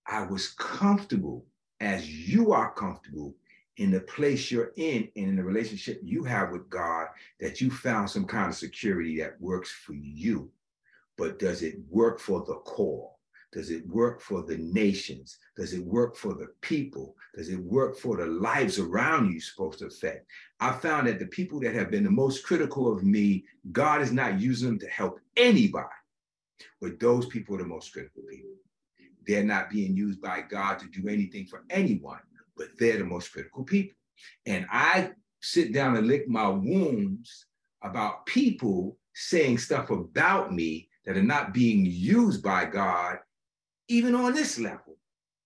I 0.07 0.23
was 0.23 0.49
comfortable 0.49 1.45
as 1.79 2.09
you 2.09 2.53
are 2.53 2.73
comfortable 2.73 3.35
in 3.77 3.91
the 3.91 3.99
place 3.99 4.51
you're 4.51 4.71
in 4.77 5.09
and 5.15 5.29
in 5.29 5.35
the 5.35 5.43
relationship 5.43 5.99
you 6.03 6.23
have 6.23 6.51
with 6.51 6.69
God 6.69 7.07
that 7.39 7.59
you 7.59 7.69
found 7.69 8.09
some 8.09 8.25
kind 8.25 8.49
of 8.49 8.55
security 8.55 9.19
that 9.19 9.39
works 9.41 9.71
for 9.71 9.93
you. 9.93 10.49
But 11.17 11.39
does 11.39 11.61
it 11.61 11.75
work 11.89 12.19
for 12.19 12.43
the 12.45 12.55
core? 12.55 13.11
Does 13.51 13.69
it 13.71 13.87
work 13.87 14.19
for 14.19 14.43
the 14.43 14.57
nations? 14.57 15.37
Does 15.55 15.73
it 15.73 15.83
work 15.85 16.17
for 16.17 16.33
the 16.33 16.47
people? 16.59 17.15
Does 17.35 17.49
it 17.49 17.59
work 17.59 17.97
for 17.97 18.17
the 18.17 18.25
lives 18.25 18.79
around 18.79 19.31
you 19.31 19.39
supposed 19.39 19.79
to 19.79 19.85
affect? 19.85 20.27
I 20.59 20.73
found 20.73 21.07
that 21.07 21.19
the 21.19 21.27
people 21.27 21.61
that 21.61 21.73
have 21.73 21.89
been 21.89 22.03
the 22.03 22.11
most 22.11 22.43
critical 22.43 22.91
of 22.91 23.03
me, 23.03 23.45
God 23.71 24.01
is 24.01 24.11
not 24.11 24.41
using 24.41 24.69
them 24.69 24.79
to 24.79 24.89
help 24.89 25.21
anybody, 25.37 25.87
but 26.81 26.99
those 26.99 27.27
people 27.27 27.55
are 27.55 27.59
the 27.59 27.65
most 27.65 27.93
critical 27.93 28.23
people. 28.29 28.51
They're 29.25 29.43
not 29.43 29.69
being 29.69 29.95
used 29.95 30.21
by 30.21 30.41
God 30.41 30.77
to 30.79 30.87
do 30.87 31.07
anything 31.07 31.45
for 31.45 31.63
anyone 31.69 32.19
but 32.57 32.67
they're 32.79 32.97
the 32.97 33.05
most 33.05 33.31
critical 33.31 33.63
people. 33.63 33.95
And 34.45 34.65
I 34.71 35.11
sit 35.41 35.73
down 35.73 35.95
and 35.95 36.07
lick 36.07 36.27
my 36.27 36.47
wounds 36.47 37.45
about 37.83 38.25
people 38.25 38.97
saying 39.13 39.57
stuff 39.57 39.89
about 39.89 40.53
me 40.53 40.89
that 41.05 41.17
are 41.17 41.23
not 41.23 41.53
being 41.53 41.85
used 41.85 42.43
by 42.43 42.65
God, 42.65 43.17
even 43.87 44.15
on 44.15 44.33
this 44.33 44.59
level. 44.59 44.97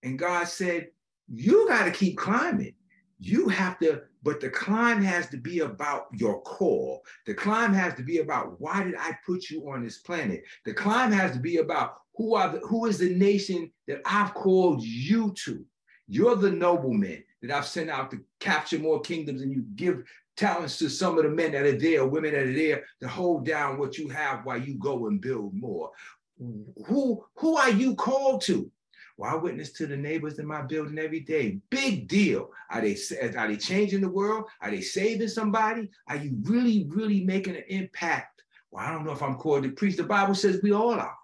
And 0.03 0.17
God 0.17 0.47
said, 0.47 0.87
You 1.27 1.67
got 1.67 1.85
to 1.85 1.91
keep 1.91 2.17
climbing. 2.17 2.73
You 3.19 3.49
have 3.49 3.77
to, 3.79 4.03
but 4.23 4.39
the 4.39 4.49
climb 4.49 5.01
has 5.01 5.27
to 5.29 5.37
be 5.37 5.59
about 5.59 6.07
your 6.13 6.41
core. 6.43 7.01
The 7.25 7.33
climb 7.33 7.73
has 7.73 7.93
to 7.95 8.03
be 8.03 8.19
about 8.19 8.59
why 8.61 8.83
did 8.83 8.95
I 8.97 9.17
put 9.25 9.49
you 9.49 9.69
on 9.69 9.83
this 9.83 9.97
planet? 9.97 10.41
The 10.65 10.73
climb 10.73 11.11
has 11.11 11.33
to 11.33 11.39
be 11.39 11.57
about 11.57 11.95
who 12.15 12.35
are 12.35 12.53
the, 12.53 12.59
who 12.59 12.85
is 12.85 12.97
the 12.97 13.13
nation 13.15 13.71
that 13.87 14.01
I've 14.05 14.33
called 14.33 14.81
you 14.81 15.33
to. 15.43 15.65
You're 16.09 16.35
the 16.35 16.51
nobleman 16.51 17.23
that 17.41 17.51
I've 17.51 17.67
sent 17.67 17.89
out 17.89 18.09
to 18.11 18.19
capture 18.39 18.79
more 18.79 18.99
kingdoms, 18.99 19.43
and 19.43 19.53
you 19.53 19.63
give 19.75 20.03
talents 20.35 20.77
to 20.79 20.89
some 20.89 21.17
of 21.17 21.23
the 21.23 21.29
men 21.29 21.51
that 21.51 21.65
are 21.65 21.77
there, 21.77 22.05
women 22.05 22.33
that 22.33 22.47
are 22.47 22.53
there 22.53 22.83
to 23.01 23.07
hold 23.07 23.45
down 23.45 23.77
what 23.77 23.97
you 23.97 24.09
have 24.09 24.43
while 24.43 24.57
you 24.57 24.73
go 24.75 25.07
and 25.07 25.21
build 25.21 25.53
more. 25.53 25.91
Who, 26.87 27.23
who 27.35 27.57
are 27.57 27.69
you 27.69 27.95
called 27.95 28.41
to? 28.43 28.71
Well, 29.17 29.31
I 29.31 29.35
witness 29.35 29.73
to 29.73 29.85
the 29.85 29.97
neighbors 29.97 30.39
in 30.39 30.47
my 30.47 30.61
building 30.61 30.97
every 30.97 31.19
day. 31.19 31.59
Big 31.69 32.07
deal. 32.07 32.49
Are 32.71 32.81
they 32.81 32.97
are 33.35 33.47
they 33.49 33.57
changing 33.57 33.99
the 33.99 34.09
world? 34.09 34.45
Are 34.61 34.71
they 34.71 34.79
saving 34.79 35.27
somebody? 35.27 35.89
Are 36.07 36.15
you 36.15 36.37
really, 36.43 36.87
really 36.89 37.25
making 37.25 37.57
an 37.57 37.63
impact? 37.67 38.41
Well, 38.71 38.85
I 38.85 38.91
don't 38.91 39.05
know 39.05 39.11
if 39.11 39.21
I'm 39.21 39.35
called 39.35 39.63
to 39.63 39.71
preach. 39.71 39.97
The 39.97 40.03
Bible 40.03 40.35
says 40.35 40.61
we 40.63 40.71
all 40.71 40.93
are. 40.93 41.17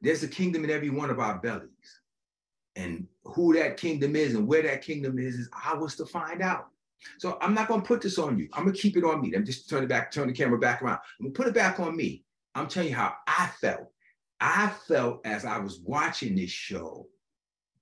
There's 0.00 0.22
a 0.22 0.28
kingdom 0.28 0.62
in 0.62 0.70
every 0.70 0.90
one 0.90 1.10
of 1.10 1.18
our 1.18 1.38
bellies 1.38 2.00
and 2.76 3.06
who 3.24 3.54
that 3.54 3.76
kingdom 3.76 4.16
is 4.16 4.34
and 4.34 4.46
where 4.46 4.62
that 4.62 4.82
kingdom 4.82 5.18
is 5.18 5.34
is 5.34 5.48
ours 5.64 5.94
to 5.96 6.06
find 6.06 6.42
out. 6.42 6.68
So 7.18 7.38
I'm 7.40 7.54
not 7.54 7.68
gonna 7.68 7.82
put 7.82 8.00
this 8.00 8.18
on 8.18 8.38
you. 8.38 8.48
I'm 8.52 8.64
gonna 8.64 8.76
keep 8.76 8.96
it 8.96 9.04
on 9.04 9.20
me. 9.20 9.32
I'm 9.34 9.44
just 9.44 9.68
turn 9.68 9.84
it 9.84 9.88
back, 9.88 10.10
turn 10.10 10.28
the 10.28 10.34
camera 10.34 10.58
back 10.58 10.82
around. 10.82 10.98
I'm 11.18 11.26
gonna 11.26 11.34
put 11.34 11.46
it 11.46 11.54
back 11.54 11.80
on 11.80 11.96
me. 11.96 12.24
I'm 12.54 12.68
telling 12.68 12.90
you 12.90 12.94
how 12.94 13.14
I 13.26 13.50
felt. 13.60 13.88
I 14.40 14.72
felt 14.86 15.20
as 15.24 15.44
I 15.44 15.58
was 15.58 15.80
watching 15.80 16.34
this 16.34 16.50
show 16.50 17.06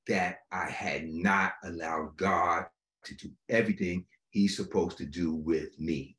that 0.09 0.39
I 0.51 0.69
had 0.69 1.09
not 1.09 1.55
allowed 1.65 2.17
God 2.17 2.67
to 3.05 3.15
do 3.15 3.31
everything 3.49 4.05
He's 4.31 4.57
supposed 4.57 4.97
to 4.99 5.05
do 5.05 5.35
with 5.35 5.79
me 5.79 6.17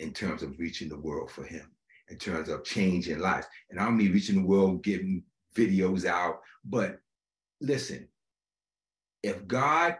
in 0.00 0.12
terms 0.12 0.42
of 0.42 0.58
reaching 0.58 0.88
the 0.88 0.98
world 0.98 1.30
for 1.30 1.44
Him, 1.44 1.70
in 2.08 2.18
terms 2.18 2.48
of 2.48 2.64
changing 2.64 3.20
lives. 3.20 3.46
And 3.70 3.78
I 3.78 3.84
don't 3.84 3.96
mean 3.96 4.12
reaching 4.12 4.36
the 4.36 4.46
world, 4.46 4.82
giving 4.82 5.22
videos 5.54 6.04
out, 6.04 6.40
but 6.64 6.98
listen, 7.64 8.08
if 9.22 9.46
God 9.46 9.96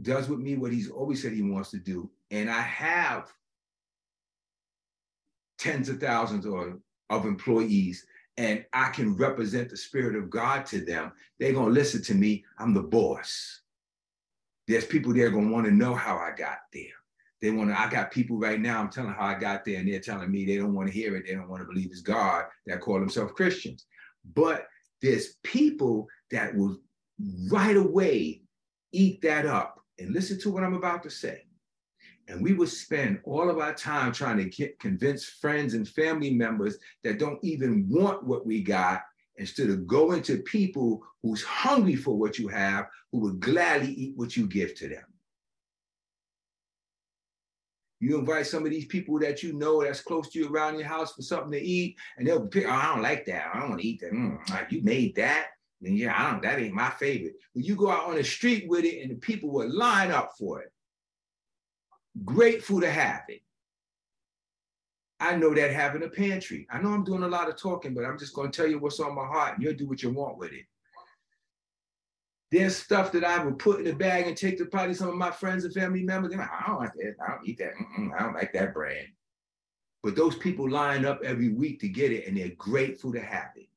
does 0.00 0.28
with 0.28 0.40
me 0.40 0.56
what 0.56 0.72
he's 0.72 0.90
always 0.90 1.22
said 1.22 1.32
he 1.32 1.42
wants 1.42 1.70
to 1.70 1.78
do, 1.78 2.10
and 2.30 2.50
I 2.50 2.60
have 2.60 3.30
tens 5.58 5.88
of 5.88 6.00
thousands 6.00 6.46
or 6.46 6.78
of 7.10 7.26
employees 7.26 8.06
and 8.38 8.64
I 8.72 8.88
can 8.88 9.16
represent 9.16 9.68
the 9.68 9.76
spirit 9.76 10.16
of 10.16 10.30
God 10.30 10.64
to 10.66 10.84
them, 10.84 11.12
they're 11.38 11.52
gonna 11.52 11.70
listen 11.70 12.02
to 12.04 12.14
me. 12.14 12.44
I'm 12.58 12.72
the 12.72 12.82
boss. 12.82 13.60
There's 14.66 14.86
people 14.86 15.12
there 15.12 15.30
gonna 15.30 15.50
want 15.50 15.66
to 15.66 15.72
know 15.72 15.94
how 15.94 16.16
I 16.16 16.30
got 16.36 16.58
there. 16.72 16.84
They 17.42 17.50
want 17.50 17.70
to, 17.70 17.78
I 17.78 17.90
got 17.90 18.12
people 18.12 18.38
right 18.38 18.60
now, 18.60 18.80
I'm 18.80 18.88
telling 18.88 19.12
how 19.12 19.26
I 19.26 19.34
got 19.34 19.64
there, 19.64 19.78
and 19.80 19.88
they're 19.88 19.98
telling 20.00 20.30
me 20.30 20.46
they 20.46 20.56
don't 20.56 20.74
want 20.74 20.88
to 20.88 20.94
hear 20.94 21.16
it, 21.16 21.24
they 21.26 21.34
don't 21.34 21.48
want 21.48 21.60
to 21.60 21.66
believe 21.66 21.90
it's 21.90 22.00
God 22.00 22.44
that 22.66 22.80
call 22.80 23.00
themselves 23.00 23.32
Christians. 23.32 23.86
But 24.34 24.66
there's 25.02 25.34
people 25.42 26.08
that 26.30 26.54
will 26.54 26.78
right 27.50 27.76
away 27.76 28.42
eat 28.92 29.20
that 29.22 29.46
up 29.46 29.80
and 29.98 30.12
listen 30.12 30.38
to 30.40 30.50
what 30.50 30.62
I'm 30.62 30.74
about 30.74 31.02
to 31.04 31.10
say. 31.10 31.42
And 32.28 32.42
we 32.42 32.52
would 32.52 32.68
spend 32.68 33.20
all 33.24 33.50
of 33.50 33.58
our 33.58 33.74
time 33.74 34.12
trying 34.12 34.38
to 34.38 34.44
get, 34.44 34.78
convince 34.78 35.24
friends 35.24 35.74
and 35.74 35.88
family 35.88 36.32
members 36.32 36.78
that 37.02 37.18
don't 37.18 37.42
even 37.42 37.88
want 37.88 38.24
what 38.24 38.46
we 38.46 38.62
got 38.62 39.02
instead 39.36 39.70
of 39.70 39.86
going 39.86 40.22
to 40.22 40.38
people 40.38 41.02
who's 41.22 41.42
hungry 41.42 41.96
for 41.96 42.16
what 42.16 42.38
you 42.38 42.48
have, 42.48 42.86
who 43.10 43.18
would 43.18 43.40
gladly 43.40 43.92
eat 43.92 44.16
what 44.16 44.36
you 44.36 44.46
give 44.46 44.74
to 44.76 44.88
them. 44.88 45.04
You 48.02 48.18
invite 48.18 48.48
some 48.48 48.64
of 48.64 48.70
these 48.70 48.86
people 48.86 49.16
that 49.20 49.44
you 49.44 49.52
know 49.52 49.80
that's 49.80 50.00
close 50.00 50.28
to 50.30 50.38
you 50.40 50.52
around 50.52 50.76
your 50.76 50.88
house 50.88 51.12
for 51.12 51.22
something 51.22 51.52
to 51.52 51.60
eat, 51.60 51.96
and 52.18 52.26
they'll 52.26 52.48
pick, 52.48 52.66
oh, 52.66 52.70
I 52.70 52.86
don't 52.86 53.00
like 53.00 53.24
that. 53.26 53.52
I 53.54 53.60
don't 53.60 53.68
want 53.70 53.80
to 53.80 53.86
eat 53.86 54.00
that. 54.00 54.10
Mm, 54.10 54.72
you 54.72 54.82
made 54.82 55.14
that 55.14 55.50
And 55.84 55.96
yeah, 55.96 56.12
I 56.20 56.32
don't, 56.32 56.42
that 56.42 56.58
ain't 56.58 56.74
my 56.74 56.90
favorite. 56.90 57.34
But 57.54 57.64
you 57.64 57.76
go 57.76 57.92
out 57.92 58.08
on 58.08 58.16
the 58.16 58.24
street 58.24 58.68
with 58.68 58.84
it 58.84 59.02
and 59.02 59.12
the 59.12 59.14
people 59.14 59.50
would 59.50 59.70
line 59.70 60.10
up 60.10 60.32
for 60.36 60.62
it. 60.62 60.72
Grateful 62.24 62.80
to 62.80 62.90
have 62.90 63.22
it. 63.28 63.42
I 65.20 65.36
know 65.36 65.54
that 65.54 65.70
having 65.70 66.02
a 66.02 66.08
pantry. 66.08 66.66
I 66.72 66.82
know 66.82 66.88
I'm 66.88 67.04
doing 67.04 67.22
a 67.22 67.28
lot 67.28 67.48
of 67.48 67.56
talking, 67.56 67.94
but 67.94 68.04
I'm 68.04 68.18
just 68.18 68.34
going 68.34 68.50
to 68.50 68.56
tell 68.56 68.68
you 68.68 68.80
what's 68.80 68.98
on 68.98 69.14
my 69.14 69.24
heart 69.24 69.54
and 69.54 69.62
you'll 69.62 69.74
do 69.74 69.88
what 69.88 70.02
you 70.02 70.10
want 70.10 70.38
with 70.38 70.50
it. 70.50 70.64
There's 72.52 72.76
stuff 72.76 73.10
that 73.12 73.24
I 73.24 73.42
would 73.42 73.58
put 73.58 73.80
in 73.80 73.86
a 73.86 73.94
bag 73.94 74.26
and 74.26 74.36
take 74.36 74.58
to 74.58 74.66
probably 74.66 74.94
some 74.94 75.08
of 75.08 75.14
my 75.14 75.30
friends 75.30 75.64
and 75.64 75.72
family 75.72 76.02
members. 76.02 76.34
Like, 76.34 76.50
I 76.50 76.66
don't 76.66 76.80
like 76.80 76.92
that. 76.92 77.14
I 77.26 77.30
don't 77.30 77.48
eat 77.48 77.58
that. 77.58 77.72
Mm-mm, 77.74 78.10
I 78.14 78.22
don't 78.22 78.34
like 78.34 78.52
that 78.52 78.74
brand. 78.74 79.08
But 80.02 80.16
those 80.16 80.36
people 80.36 80.70
line 80.70 81.06
up 81.06 81.20
every 81.24 81.48
week 81.48 81.80
to 81.80 81.88
get 81.88 82.12
it 82.12 82.26
and 82.26 82.36
they're 82.36 82.50
grateful 82.50 83.10
to 83.12 83.20
have 83.20 83.52
it. 83.56 83.68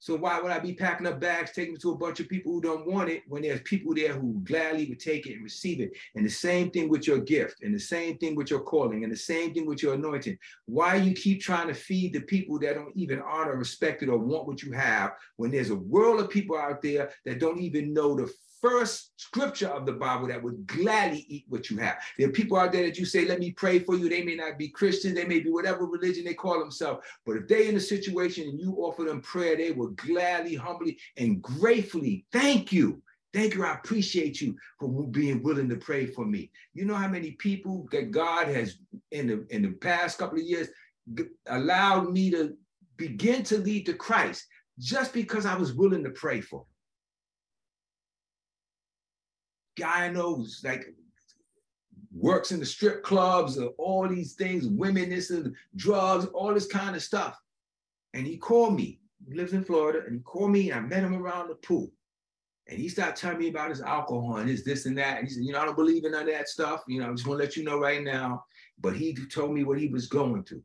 So 0.00 0.16
why 0.16 0.40
would 0.40 0.52
I 0.52 0.58
be 0.58 0.74
packing 0.74 1.06
up 1.06 1.20
bags, 1.20 1.50
taking 1.52 1.76
to 1.78 1.90
a 1.92 1.96
bunch 1.96 2.20
of 2.20 2.28
people 2.28 2.52
who 2.52 2.60
don't 2.60 2.86
want 2.86 3.10
it 3.10 3.22
when 3.26 3.42
there's 3.42 3.60
people 3.62 3.94
there 3.94 4.12
who 4.12 4.40
gladly 4.44 4.86
would 4.88 5.00
take 5.00 5.26
it 5.26 5.34
and 5.34 5.42
receive 5.42 5.80
it? 5.80 5.90
And 6.14 6.24
the 6.24 6.30
same 6.30 6.70
thing 6.70 6.88
with 6.88 7.06
your 7.06 7.18
gift, 7.18 7.62
and 7.62 7.74
the 7.74 7.80
same 7.80 8.16
thing 8.18 8.34
with 8.34 8.50
your 8.50 8.60
calling, 8.60 9.02
and 9.02 9.12
the 9.12 9.16
same 9.16 9.52
thing 9.52 9.66
with 9.66 9.82
your 9.82 9.94
anointing. 9.94 10.38
Why 10.66 10.96
you 10.96 11.14
keep 11.14 11.40
trying 11.40 11.68
to 11.68 11.74
feed 11.74 12.12
the 12.12 12.20
people 12.20 12.58
that 12.60 12.74
don't 12.74 12.96
even 12.96 13.20
honor, 13.20 13.56
respect 13.56 14.02
it, 14.02 14.08
or 14.08 14.18
want 14.18 14.46
what 14.46 14.62
you 14.62 14.72
have 14.72 15.12
when 15.36 15.50
there's 15.50 15.70
a 15.70 15.76
world 15.76 16.20
of 16.20 16.30
people 16.30 16.56
out 16.56 16.80
there 16.80 17.10
that 17.24 17.40
don't 17.40 17.60
even 17.60 17.92
know 17.92 18.14
the 18.14 18.32
first 18.60 19.12
scripture 19.16 19.68
of 19.68 19.86
the 19.86 19.92
Bible 19.92 20.28
that 20.28 20.42
would 20.42 20.66
gladly 20.66 21.24
eat 21.28 21.44
what 21.48 21.70
you 21.70 21.76
have. 21.78 21.96
There 22.18 22.28
are 22.28 22.32
people 22.32 22.56
out 22.56 22.72
there 22.72 22.84
that 22.84 22.98
you 22.98 23.04
say, 23.04 23.24
let 23.24 23.38
me 23.38 23.52
pray 23.52 23.78
for 23.78 23.96
you. 23.96 24.08
They 24.08 24.24
may 24.24 24.34
not 24.34 24.58
be 24.58 24.68
Christian, 24.68 25.14
they 25.14 25.24
may 25.24 25.40
be 25.40 25.50
whatever 25.50 25.86
religion 25.86 26.24
they 26.24 26.34
call 26.34 26.58
themselves. 26.58 27.06
But 27.24 27.36
if 27.36 27.48
they're 27.48 27.68
in 27.68 27.76
a 27.76 27.80
situation 27.80 28.48
and 28.48 28.60
you 28.60 28.74
offer 28.78 29.04
them 29.04 29.20
prayer, 29.20 29.56
they 29.56 29.70
will 29.70 29.87
gladly, 29.96 30.54
humbly, 30.54 30.98
and 31.16 31.42
gratefully 31.42 32.26
thank 32.32 32.72
you 32.72 33.02
Thank 33.34 33.54
you. 33.54 33.64
I 33.64 33.74
appreciate 33.74 34.40
you 34.40 34.56
for 34.80 34.88
being 35.08 35.42
willing 35.42 35.68
to 35.68 35.76
pray 35.76 36.06
for 36.06 36.24
me. 36.24 36.50
You 36.72 36.86
know 36.86 36.94
how 36.94 37.08
many 37.08 37.32
people 37.32 37.86
that 37.92 38.10
God 38.10 38.48
has 38.48 38.78
in 39.10 39.26
the 39.26 39.46
in 39.50 39.62
the 39.62 39.72
past 39.72 40.18
couple 40.18 40.38
of 40.38 40.44
years 40.44 40.68
allowed 41.46 42.10
me 42.10 42.30
to 42.30 42.56
begin 42.96 43.42
to 43.44 43.58
lead 43.58 43.86
to 43.86 43.94
Christ 43.94 44.46
just 44.78 45.12
because 45.12 45.44
I 45.44 45.56
was 45.56 45.74
willing 45.74 46.04
to 46.04 46.10
pray 46.10 46.40
for. 46.40 46.64
Guy 49.78 50.08
knows 50.08 50.62
like 50.64 50.86
works 52.12 52.50
in 52.50 52.60
the 52.60 52.66
strip 52.66 53.02
clubs, 53.02 53.58
and 53.58 53.70
all 53.76 54.08
these 54.08 54.34
things, 54.34 54.66
women, 54.66 55.10
this 55.10 55.30
and 55.30 55.54
drugs, 55.76 56.24
all 56.32 56.54
this 56.54 56.66
kind 56.66 56.96
of 56.96 57.02
stuff. 57.02 57.38
And 58.14 58.26
he 58.26 58.38
called 58.38 58.74
me. 58.74 59.00
Lives 59.30 59.52
in 59.52 59.64
Florida, 59.64 60.02
and 60.06 60.16
he 60.16 60.20
called 60.20 60.50
me. 60.50 60.70
And 60.70 60.80
I 60.80 60.88
met 60.88 61.02
him 61.02 61.14
around 61.14 61.48
the 61.48 61.54
pool. 61.56 61.90
And 62.66 62.78
he 62.78 62.88
started 62.88 63.16
telling 63.16 63.38
me 63.38 63.48
about 63.48 63.70
his 63.70 63.80
alcohol 63.80 64.36
and 64.36 64.48
his 64.48 64.64
this 64.64 64.86
and 64.86 64.96
that. 64.98 65.18
And 65.18 65.28
he 65.28 65.32
said, 65.32 65.44
you 65.44 65.52
know, 65.52 65.60
I 65.60 65.64
don't 65.64 65.76
believe 65.76 66.04
in 66.04 66.12
none 66.12 66.22
of 66.22 66.34
that 66.34 66.48
stuff. 66.48 66.82
You 66.86 67.00
know, 67.00 67.08
I 67.08 67.12
just 67.12 67.26
want 67.26 67.40
to 67.40 67.44
let 67.44 67.56
you 67.56 67.64
know 67.64 67.78
right 67.78 68.02
now. 68.02 68.44
But 68.80 68.94
he 68.94 69.14
told 69.14 69.52
me 69.52 69.64
what 69.64 69.78
he 69.78 69.88
was 69.88 70.06
going 70.06 70.44
through. 70.44 70.62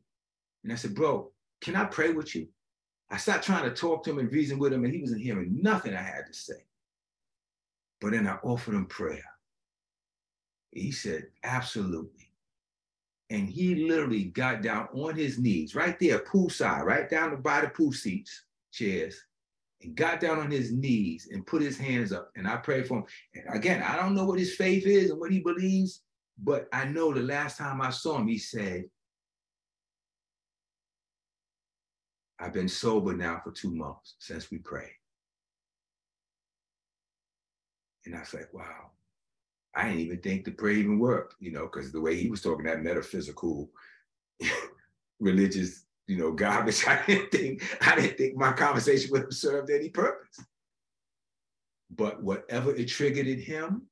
And 0.62 0.72
I 0.72 0.76
said, 0.76 0.94
bro, 0.94 1.30
can 1.60 1.76
I 1.76 1.84
pray 1.84 2.12
with 2.12 2.34
you? 2.34 2.48
I 3.10 3.16
started 3.16 3.42
trying 3.42 3.64
to 3.64 3.74
talk 3.74 4.04
to 4.04 4.10
him 4.10 4.18
and 4.18 4.32
reason 4.32 4.58
with 4.58 4.72
him, 4.72 4.84
and 4.84 4.92
he 4.92 5.00
wasn't 5.00 5.22
hearing 5.22 5.58
nothing 5.62 5.94
I 5.94 6.02
had 6.02 6.26
to 6.26 6.34
say. 6.34 6.64
But 8.00 8.12
then 8.12 8.26
I 8.26 8.36
offered 8.42 8.74
him 8.74 8.86
prayer. 8.86 9.24
He 10.72 10.90
said, 10.90 11.28
absolutely. 11.42 12.30
And 13.30 13.48
he 13.48 13.86
literally 13.86 14.24
got 14.24 14.62
down 14.62 14.88
on 14.92 15.14
his 15.14 15.38
knees 15.38 15.74
right 15.74 15.98
there, 15.98 16.18
poolside, 16.18 16.84
right 16.84 17.08
down 17.08 17.40
by 17.40 17.60
the 17.60 17.68
pool 17.68 17.92
seats, 17.92 18.44
chairs, 18.74 19.16
and 19.82 19.94
got 19.94 20.20
down 20.20 20.38
on 20.38 20.50
his 20.50 20.72
knees 20.72 21.28
and 21.32 21.46
put 21.46 21.62
his 21.62 21.78
hands 21.78 22.12
up. 22.12 22.30
And 22.36 22.46
I 22.48 22.56
prayed 22.56 22.86
for 22.86 22.98
him. 22.98 23.04
And 23.34 23.44
again, 23.54 23.82
I 23.82 23.96
don't 23.96 24.14
know 24.14 24.24
what 24.24 24.38
his 24.38 24.54
faith 24.54 24.86
is 24.86 25.10
and 25.10 25.20
what 25.20 25.30
he 25.30 25.40
believes, 25.40 26.02
but 26.42 26.68
I 26.72 26.84
know 26.84 27.12
the 27.12 27.22
last 27.22 27.58
time 27.58 27.80
I 27.80 27.90
saw 27.90 28.18
him, 28.18 28.28
he 28.28 28.38
said, 28.38 28.84
I've 32.38 32.52
been 32.52 32.68
sober 32.68 33.14
now 33.14 33.40
for 33.42 33.52
two 33.52 33.74
months 33.74 34.16
since 34.18 34.50
we 34.50 34.58
prayed. 34.58 34.96
And 38.06 38.14
I 38.14 38.20
was 38.20 38.34
like, 38.34 38.52
wow, 38.52 38.90
I 39.74 39.84
didn't 39.84 40.00
even 40.00 40.18
think 40.18 40.44
the 40.44 40.50
prayer 40.50 40.74
even 40.74 40.98
worked, 40.98 41.36
you 41.40 41.52
know, 41.52 41.62
because 41.62 41.90
the 41.90 42.00
way 42.00 42.16
he 42.16 42.28
was 42.28 42.42
talking 42.42 42.66
that 42.66 42.82
metaphysical, 42.82 43.70
religious, 45.20 45.83
you 46.06 46.16
know, 46.16 46.32
garbage, 46.32 46.84
I 46.88 47.02
didn't 47.06 47.30
think, 47.30 47.78
I 47.80 47.96
didn't 47.96 48.18
think 48.18 48.36
my 48.36 48.52
conversation 48.52 49.10
would 49.12 49.22
have 49.22 49.32
served 49.32 49.70
any 49.70 49.88
purpose. 49.88 50.40
But 51.94 52.22
whatever 52.22 52.74
it 52.74 52.86
triggered 52.86 53.26
in 53.26 53.40
him 53.40 53.82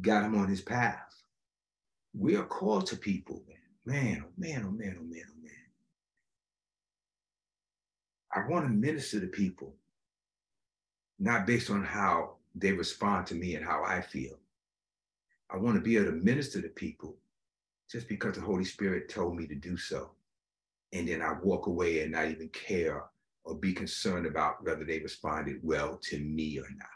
got 0.00 0.24
him 0.24 0.36
on 0.36 0.48
his 0.48 0.60
path. 0.60 1.02
We 2.14 2.36
are 2.36 2.44
called 2.44 2.86
to 2.86 2.96
people, 2.96 3.42
man. 3.46 3.56
Man, 3.84 4.24
oh 4.26 4.32
man, 4.36 4.64
oh 4.66 4.70
man, 4.72 4.96
oh 4.98 5.04
man, 5.04 5.22
oh 5.28 5.42
man. 5.42 5.52
I 8.34 8.48
want 8.48 8.66
to 8.66 8.70
minister 8.70 9.20
to 9.20 9.26
people, 9.26 9.74
not 11.18 11.46
based 11.46 11.70
on 11.70 11.84
how 11.84 12.34
they 12.54 12.72
respond 12.72 13.26
to 13.28 13.34
me 13.34 13.54
and 13.54 13.64
how 13.64 13.84
I 13.84 14.00
feel. 14.00 14.38
I 15.50 15.56
want 15.56 15.76
to 15.76 15.80
be 15.80 15.96
able 15.96 16.06
to 16.06 16.12
minister 16.12 16.60
to 16.60 16.68
people 16.68 17.16
just 17.90 18.08
because 18.08 18.34
the 18.34 18.40
Holy 18.40 18.64
Spirit 18.64 19.08
told 19.08 19.36
me 19.36 19.46
to 19.46 19.54
do 19.54 19.76
so. 19.76 20.10
And 20.92 21.08
then 21.08 21.22
I 21.22 21.34
walk 21.42 21.66
away 21.66 22.00
and 22.02 22.12
not 22.12 22.28
even 22.28 22.48
care 22.50 23.04
or 23.44 23.54
be 23.54 23.72
concerned 23.72 24.26
about 24.26 24.64
whether 24.64 24.84
they 24.84 25.00
responded 25.00 25.58
well 25.62 25.98
to 26.04 26.18
me 26.18 26.58
or 26.58 26.68
not. 26.76 26.88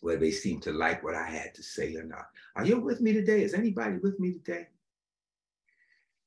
Whether 0.00 0.20
they 0.20 0.30
seem 0.30 0.60
to 0.60 0.72
like 0.72 1.02
what 1.02 1.14
I 1.14 1.28
had 1.28 1.54
to 1.54 1.62
say 1.62 1.94
or 1.94 2.04
not. 2.04 2.26
Are 2.56 2.64
you 2.64 2.80
with 2.80 3.00
me 3.00 3.12
today? 3.12 3.42
Is 3.42 3.54
anybody 3.54 3.98
with 3.98 4.18
me 4.18 4.32
today? 4.32 4.68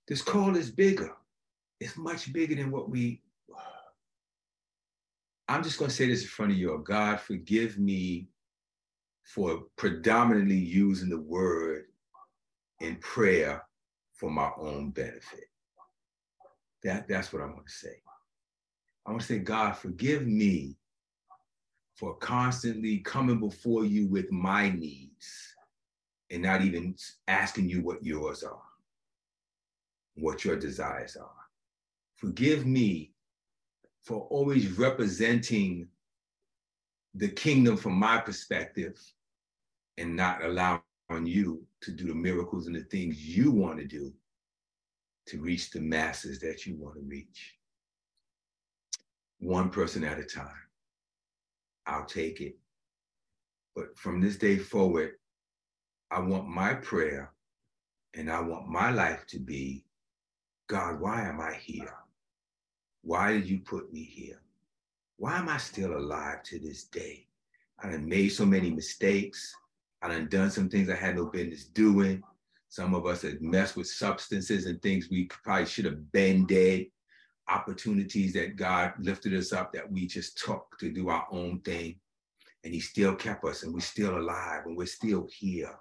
This 0.08 0.22
call 0.22 0.56
is 0.56 0.70
bigger. 0.70 1.12
It's 1.80 1.98
much 1.98 2.32
bigger 2.32 2.56
than 2.56 2.72
what 2.72 2.90
we. 2.90 3.22
I'm 5.48 5.64
just 5.64 5.78
going 5.78 5.90
to 5.90 5.96
say 5.96 6.08
this 6.08 6.22
in 6.22 6.28
front 6.28 6.52
of 6.52 6.58
you. 6.58 6.82
God, 6.86 7.20
forgive 7.20 7.78
me 7.78 8.28
for 9.24 9.64
predominantly 9.76 10.56
using 10.56 11.10
the 11.10 11.20
word 11.20 11.86
in 12.80 12.96
prayer 12.98 13.64
for 14.14 14.30
my 14.30 14.52
own 14.58 14.92
benefit. 14.92 15.46
That, 16.86 17.08
that's 17.08 17.34
what 17.34 17.42
I 17.42 17.46
want 17.46 17.66
to 17.66 17.74
say. 17.74 17.96
I 19.06 19.10
want 19.10 19.22
to 19.22 19.28
say, 19.28 19.40
God, 19.40 19.76
forgive 19.76 20.28
me 20.28 20.76
for 21.96 22.14
constantly 22.18 23.00
coming 23.00 23.40
before 23.40 23.86
you 23.86 24.08
with 24.08 24.32
my 24.32 24.70
needs 24.70 25.56
and 26.30 26.44
not 26.44 26.62
even 26.62 26.96
asking 27.28 27.70
you 27.70 27.82
what 27.82 28.04
yours 28.04 28.44
are, 28.44 28.62
what 30.14 30.46
your 30.46 30.58
desires 30.58 31.18
are. 31.18 31.32
Forgive 32.18 32.68
me 32.68 33.14
for 34.04 34.28
always 34.30 34.78
representing 34.78 35.88
the 37.16 37.30
kingdom 37.30 37.78
from 37.78 37.94
my 37.94 38.20
perspective 38.20 39.02
and 39.98 40.16
not 40.16 40.44
allowing 40.44 40.82
you 41.24 41.66
to 41.82 41.92
do 41.92 42.06
the 42.06 42.14
miracles 42.14 42.68
and 42.68 42.76
the 42.76 42.84
things 42.84 43.26
you 43.26 43.50
want 43.50 43.80
to 43.80 43.86
do 43.86 44.14
to 45.28 45.42
reach 45.42 45.72
the 45.72 45.82
masses 45.82 46.40
that 46.40 46.66
you 46.66 46.76
want 46.76 46.96
to 46.96 47.02
reach. 47.02 47.56
One 49.40 49.70
person 49.70 50.04
at 50.04 50.20
a 50.20 50.24
time. 50.24 50.48
I'll 51.86 52.06
take 52.06 52.42
it. 52.42 52.58
But 53.76 53.98
from 53.98 54.22
this 54.22 54.38
day 54.38 54.58
forward, 54.58 55.14
I 56.12 56.20
want 56.20 56.48
my 56.48 56.74
prayer 56.76 57.32
and 58.14 58.32
I 58.32 58.40
want 58.40 58.68
my 58.68 58.92
life 58.92 59.26
to 59.28 59.40
be 59.40 59.86
God, 60.68 61.00
why 61.00 61.22
am 61.28 61.40
I 61.40 61.54
here? 61.54 61.94
Why 63.04 63.34
did 63.34 63.48
you 63.48 63.60
put 63.60 63.94
me 63.94 64.04
here? 64.04 64.42
Why 65.18 65.38
am 65.38 65.48
I 65.48 65.58
still 65.58 65.96
alive 65.96 66.42
to 66.44 66.60
this 66.60 66.86
day? 66.86 67.28
I 67.84 67.90
have 67.90 68.02
made 68.02 68.30
so 68.30 68.46
many 68.46 68.72
mistakes. 68.72 69.54
I 70.02 70.08
done 70.08 70.28
done 70.28 70.50
some 70.50 70.70
things 70.70 70.90
I 70.90 70.96
had 70.96 71.16
no 71.16 71.26
business 71.26 71.66
doing. 71.66 72.24
Some 72.76 72.94
of 72.94 73.06
us 73.06 73.22
have 73.22 73.40
messed 73.40 73.78
with 73.78 73.88
substances 73.88 74.66
and 74.66 74.82
things 74.82 75.08
we 75.10 75.28
probably 75.28 75.66
should 75.66 75.86
have 75.86 76.12
been 76.12 76.46
dead. 76.46 76.88
Opportunities 77.48 78.34
that 78.34 78.58
God 78.58 78.92
lifted 79.00 79.34
us 79.34 79.54
up 79.54 79.72
that 79.72 79.90
we 79.90 80.06
just 80.06 80.38
took 80.38 80.78
to 80.80 80.92
do 80.92 81.08
our 81.08 81.26
own 81.32 81.62
thing. 81.62 81.96
And 82.66 82.74
He 82.74 82.82
still 82.82 83.16
kept 83.16 83.46
us 83.46 83.64
and 83.64 83.74
we're 83.74 83.80
still 83.80 84.18
alive 84.18 84.64
and 84.66 84.76
we're 84.76 84.88
still 84.88 85.26
here 85.32 85.74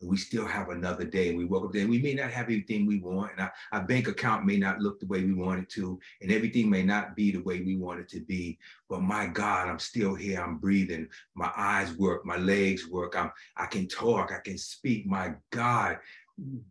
and 0.00 0.08
we 0.08 0.16
still 0.16 0.46
have 0.46 0.68
another 0.68 1.04
day. 1.04 1.28
And 1.28 1.38
we 1.38 1.44
woke 1.44 1.64
up 1.64 1.72
there 1.72 1.82
and 1.82 1.90
we 1.90 2.00
may 2.00 2.14
not 2.14 2.30
have 2.30 2.44
everything 2.44 2.86
we 2.86 3.00
want. 3.00 3.32
And 3.32 3.40
our, 3.40 3.52
our, 3.72 3.82
bank 3.82 4.06
account 4.06 4.46
may 4.46 4.56
not 4.56 4.80
look 4.80 5.00
the 5.00 5.06
way 5.06 5.24
we 5.24 5.34
want 5.34 5.60
it 5.60 5.68
to. 5.70 5.98
And 6.22 6.30
everything 6.30 6.70
may 6.70 6.82
not 6.82 7.16
be 7.16 7.32
the 7.32 7.42
way 7.42 7.60
we 7.60 7.76
want 7.76 8.00
it 8.00 8.08
to 8.10 8.20
be. 8.20 8.58
But 8.88 9.02
my 9.02 9.26
God, 9.26 9.68
I'm 9.68 9.78
still 9.78 10.14
here. 10.14 10.40
I'm 10.40 10.58
breathing. 10.58 11.08
My 11.34 11.50
eyes 11.56 11.92
work. 11.94 12.24
My 12.24 12.36
legs 12.36 12.88
work. 12.88 13.16
I'm, 13.16 13.32
I 13.56 13.66
can 13.66 13.88
talk. 13.88 14.30
I 14.32 14.38
can 14.38 14.58
speak. 14.58 15.06
My 15.06 15.34
God, 15.50 15.98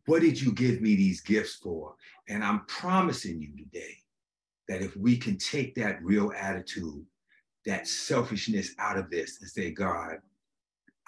what 0.06 0.22
did 0.22 0.42
you 0.42 0.52
give 0.52 0.82
me 0.82 0.96
these 0.96 1.22
gifts 1.22 1.56
for? 1.56 1.96
And 2.30 2.44
I'm 2.44 2.66
promising 2.66 3.42
you 3.42 3.50
today 3.58 3.98
that 4.68 4.82
if 4.82 4.96
we 4.96 5.18
can 5.18 5.38
take 5.38 5.76
that 5.76 6.04
real 6.04 6.32
attitude, 6.38 7.06
that 7.66 7.88
selfishness 7.88 8.74
out 8.80 8.98
of 8.98 9.10
this 9.10 9.40
and 9.42 9.50
say, 9.50 9.72
God, 9.72 10.18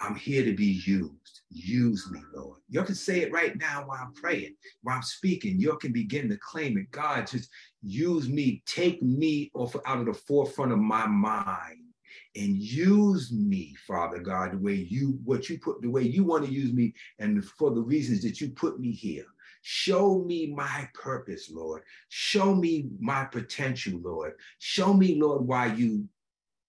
I'm 0.00 0.14
here 0.14 0.44
to 0.44 0.54
be 0.54 0.80
used. 0.86 1.40
Use 1.50 2.10
me, 2.10 2.20
Lord. 2.34 2.58
You 2.68 2.82
can 2.82 2.94
say 2.94 3.20
it 3.20 3.32
right 3.32 3.56
now 3.58 3.84
while 3.86 3.98
I'm 4.02 4.14
praying, 4.14 4.54
while 4.82 4.96
I'm 4.96 5.02
speaking. 5.02 5.60
You 5.60 5.76
can 5.76 5.92
begin 5.92 6.28
to 6.30 6.38
claim 6.38 6.78
it. 6.78 6.90
God, 6.90 7.26
just 7.26 7.50
use 7.82 8.28
me. 8.28 8.62
Take 8.66 9.02
me 9.02 9.50
off 9.54 9.76
out 9.86 10.00
of 10.00 10.06
the 10.06 10.14
forefront 10.14 10.72
of 10.72 10.78
my 10.78 11.06
mind 11.06 11.89
and 12.36 12.56
use 12.56 13.32
me, 13.32 13.74
Father 13.86 14.18
God, 14.18 14.52
the 14.52 14.58
way 14.58 14.74
you 14.74 15.18
what 15.24 15.48
you 15.48 15.58
put 15.58 15.80
the 15.82 15.90
way 15.90 16.02
you 16.02 16.24
want 16.24 16.44
to 16.44 16.52
use 16.52 16.72
me 16.72 16.94
and 17.18 17.44
for 17.44 17.70
the 17.70 17.80
reasons 17.80 18.22
that 18.22 18.40
you 18.40 18.50
put 18.50 18.80
me 18.80 18.92
here. 18.92 19.26
Show 19.62 20.24
me 20.24 20.46
my 20.54 20.88
purpose, 20.94 21.50
Lord. 21.50 21.82
Show 22.08 22.54
me 22.54 22.88
my 22.98 23.24
potential, 23.24 24.00
Lord. 24.02 24.32
Show 24.58 24.94
me, 24.94 25.20
Lord, 25.20 25.46
why 25.46 25.66
you 25.66 26.08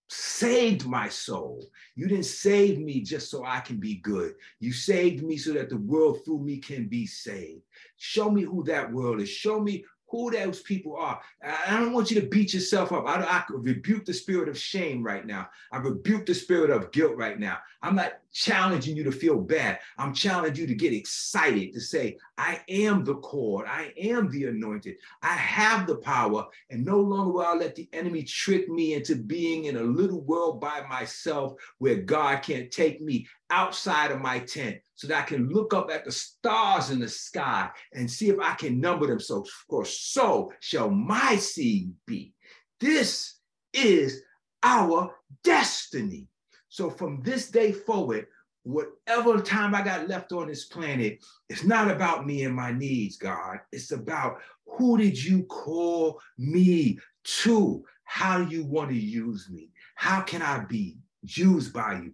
saved 0.10 0.86
my 0.86 1.08
soul. 1.08 1.63
You 1.95 2.08
didn't 2.08 2.25
save 2.25 2.80
me 2.80 2.99
just 2.99 3.32
so 3.32 3.45
I 3.45 3.62
can 3.62 3.77
be 3.77 3.95
good. 3.95 4.34
You 4.60 4.73
saved 4.73 5.23
me 5.23 5.38
so 5.38 5.54
that 5.54 5.69
the 5.69 5.77
world 5.77 6.25
through 6.25 6.39
me 6.39 6.58
can 6.58 6.89
be 6.89 7.06
saved. 7.06 7.62
Show 7.95 8.30
me 8.30 8.41
who 8.41 8.62
that 8.65 8.91
world 8.91 9.21
is. 9.21 9.30
Show 9.30 9.62
me 9.62 9.86
who 10.12 10.30
those 10.30 10.62
people 10.62 10.97
are. 10.97 11.21
I 11.43 11.80
don't 11.80 11.93
want 11.93 12.12
you 12.12 12.19
to 12.19 12.28
beat 12.28 12.54
yourself 12.54 12.91
up. 12.91 13.08
I, 13.08 13.21
I 13.24 13.43
rebuke 13.50 14.06
the 14.06 14.13
spirit 14.13 14.50
of 14.50 14.58
shame 14.58 15.02
right 15.02 15.26
now. 15.26 15.50
I 15.71 15.78
rebuke 15.78 16.26
the 16.26 16.36
spirit 16.36 16.69
of 16.69 16.91
guilt 16.91 17.15
right 17.15 17.39
now. 17.39 17.60
I'm 17.82 17.95
not 17.95 18.19
challenging 18.31 18.95
you 18.95 19.03
to 19.03 19.11
feel 19.11 19.37
bad. 19.37 19.79
I'm 19.97 20.13
challenging 20.13 20.61
you 20.63 20.67
to 20.67 20.75
get 20.75 20.93
excited 20.93 21.73
to 21.73 21.79
say, 21.79 22.17
I 22.37 22.61
am 22.69 23.03
the 23.03 23.15
cord. 23.15 23.67
I 23.67 23.93
am 23.97 24.29
the 24.29 24.45
anointed. 24.45 24.95
I 25.21 25.33
have 25.33 25.87
the 25.87 25.97
power. 25.97 26.45
And 26.69 26.85
no 26.85 26.99
longer 26.99 27.31
will 27.31 27.45
I 27.45 27.53
let 27.53 27.75
the 27.75 27.89
enemy 27.93 28.23
trick 28.23 28.69
me 28.69 28.93
into 28.93 29.15
being 29.15 29.65
in 29.65 29.77
a 29.77 29.83
little 29.83 30.21
world 30.21 30.61
by 30.61 30.81
myself 30.89 31.53
where 31.79 31.97
God 31.97 32.41
can't 32.41 32.71
take 32.71 33.01
me 33.01 33.27
outside 33.49 34.11
of 34.11 34.21
my 34.21 34.39
tent 34.39 34.77
so 34.95 35.07
that 35.07 35.23
I 35.23 35.25
can 35.25 35.49
look 35.49 35.73
up 35.73 35.91
at 35.91 36.05
the 36.05 36.11
stars 36.11 36.89
in 36.91 36.99
the 36.99 37.09
sky 37.09 37.69
and 37.93 38.09
see 38.09 38.29
if 38.29 38.39
I 38.39 38.53
can 38.53 38.79
number 38.79 39.07
them. 39.07 39.19
So, 39.19 39.45
course, 39.67 39.97
so 39.99 40.51
shall 40.59 40.89
my 40.89 41.35
seed 41.35 41.93
be. 42.05 42.33
This 42.79 43.35
is 43.73 44.21
our 44.63 45.15
destiny. 45.43 46.27
So 46.71 46.89
from 46.89 47.21
this 47.21 47.51
day 47.51 47.73
forward, 47.73 48.27
whatever 48.63 49.41
time 49.41 49.75
I 49.75 49.81
got 49.81 50.07
left 50.07 50.31
on 50.31 50.47
this 50.47 50.63
planet, 50.63 51.19
it's 51.49 51.65
not 51.65 51.91
about 51.91 52.25
me 52.25 52.45
and 52.45 52.55
my 52.55 52.71
needs, 52.71 53.17
God. 53.17 53.60
It's 53.73 53.91
about 53.91 54.38
who 54.65 54.97
did 54.97 55.21
you 55.21 55.43
call 55.43 56.21
me 56.38 56.97
to? 57.43 57.84
How 58.05 58.45
do 58.45 58.55
you 58.55 58.63
want 58.63 58.89
to 58.89 58.95
use 58.95 59.49
me? 59.51 59.71
How 59.95 60.21
can 60.21 60.41
I 60.41 60.63
be 60.63 60.97
used 61.23 61.73
by 61.73 62.03
you? 62.03 62.13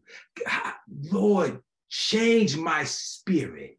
Lord, 1.12 1.62
change 1.89 2.58
my 2.58 2.84
spirit, 2.84 3.78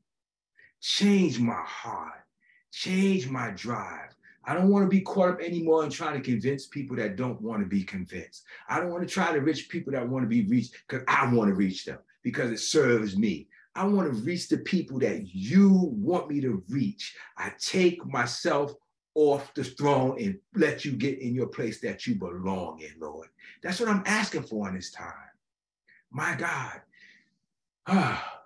change 0.80 1.40
my 1.40 1.60
heart, 1.66 2.22
change 2.70 3.28
my 3.28 3.50
drive, 3.50 4.14
I 4.48 4.54
don't 4.54 4.70
want 4.70 4.86
to 4.86 4.88
be 4.88 5.02
caught 5.02 5.28
up 5.28 5.40
anymore 5.42 5.84
in 5.84 5.90
trying 5.90 6.14
to 6.14 6.22
convince 6.22 6.64
people 6.64 6.96
that 6.96 7.16
don't 7.16 7.38
want 7.42 7.60
to 7.60 7.68
be 7.68 7.84
convinced. 7.84 8.44
I 8.66 8.80
don't 8.80 8.88
want 8.88 9.06
to 9.06 9.12
try 9.12 9.30
to 9.30 9.42
reach 9.42 9.68
people 9.68 9.92
that 9.92 10.08
want 10.08 10.24
to 10.24 10.28
be 10.28 10.46
reached 10.46 10.74
because 10.88 11.04
I 11.06 11.30
want 11.30 11.48
to 11.48 11.54
reach 11.54 11.84
them 11.84 11.98
because 12.22 12.50
it 12.50 12.58
serves 12.58 13.14
me. 13.14 13.48
I 13.74 13.84
want 13.84 14.10
to 14.10 14.22
reach 14.22 14.48
the 14.48 14.56
people 14.56 14.98
that 15.00 15.26
you 15.34 15.90
want 15.92 16.30
me 16.30 16.40
to 16.40 16.64
reach. 16.70 17.14
I 17.36 17.52
take 17.60 18.02
myself 18.06 18.72
off 19.14 19.52
the 19.52 19.64
throne 19.64 20.16
and 20.18 20.38
let 20.54 20.82
you 20.82 20.92
get 20.92 21.18
in 21.18 21.34
your 21.34 21.48
place 21.48 21.82
that 21.82 22.06
you 22.06 22.14
belong 22.14 22.80
in, 22.80 22.98
Lord. 22.98 23.28
That's 23.62 23.80
what 23.80 23.90
I'm 23.90 24.02
asking 24.06 24.44
for 24.44 24.66
in 24.70 24.76
this 24.76 24.90
time. 24.90 25.12
My 26.10 26.34
God. 26.34 26.80
Ah. 27.86 28.34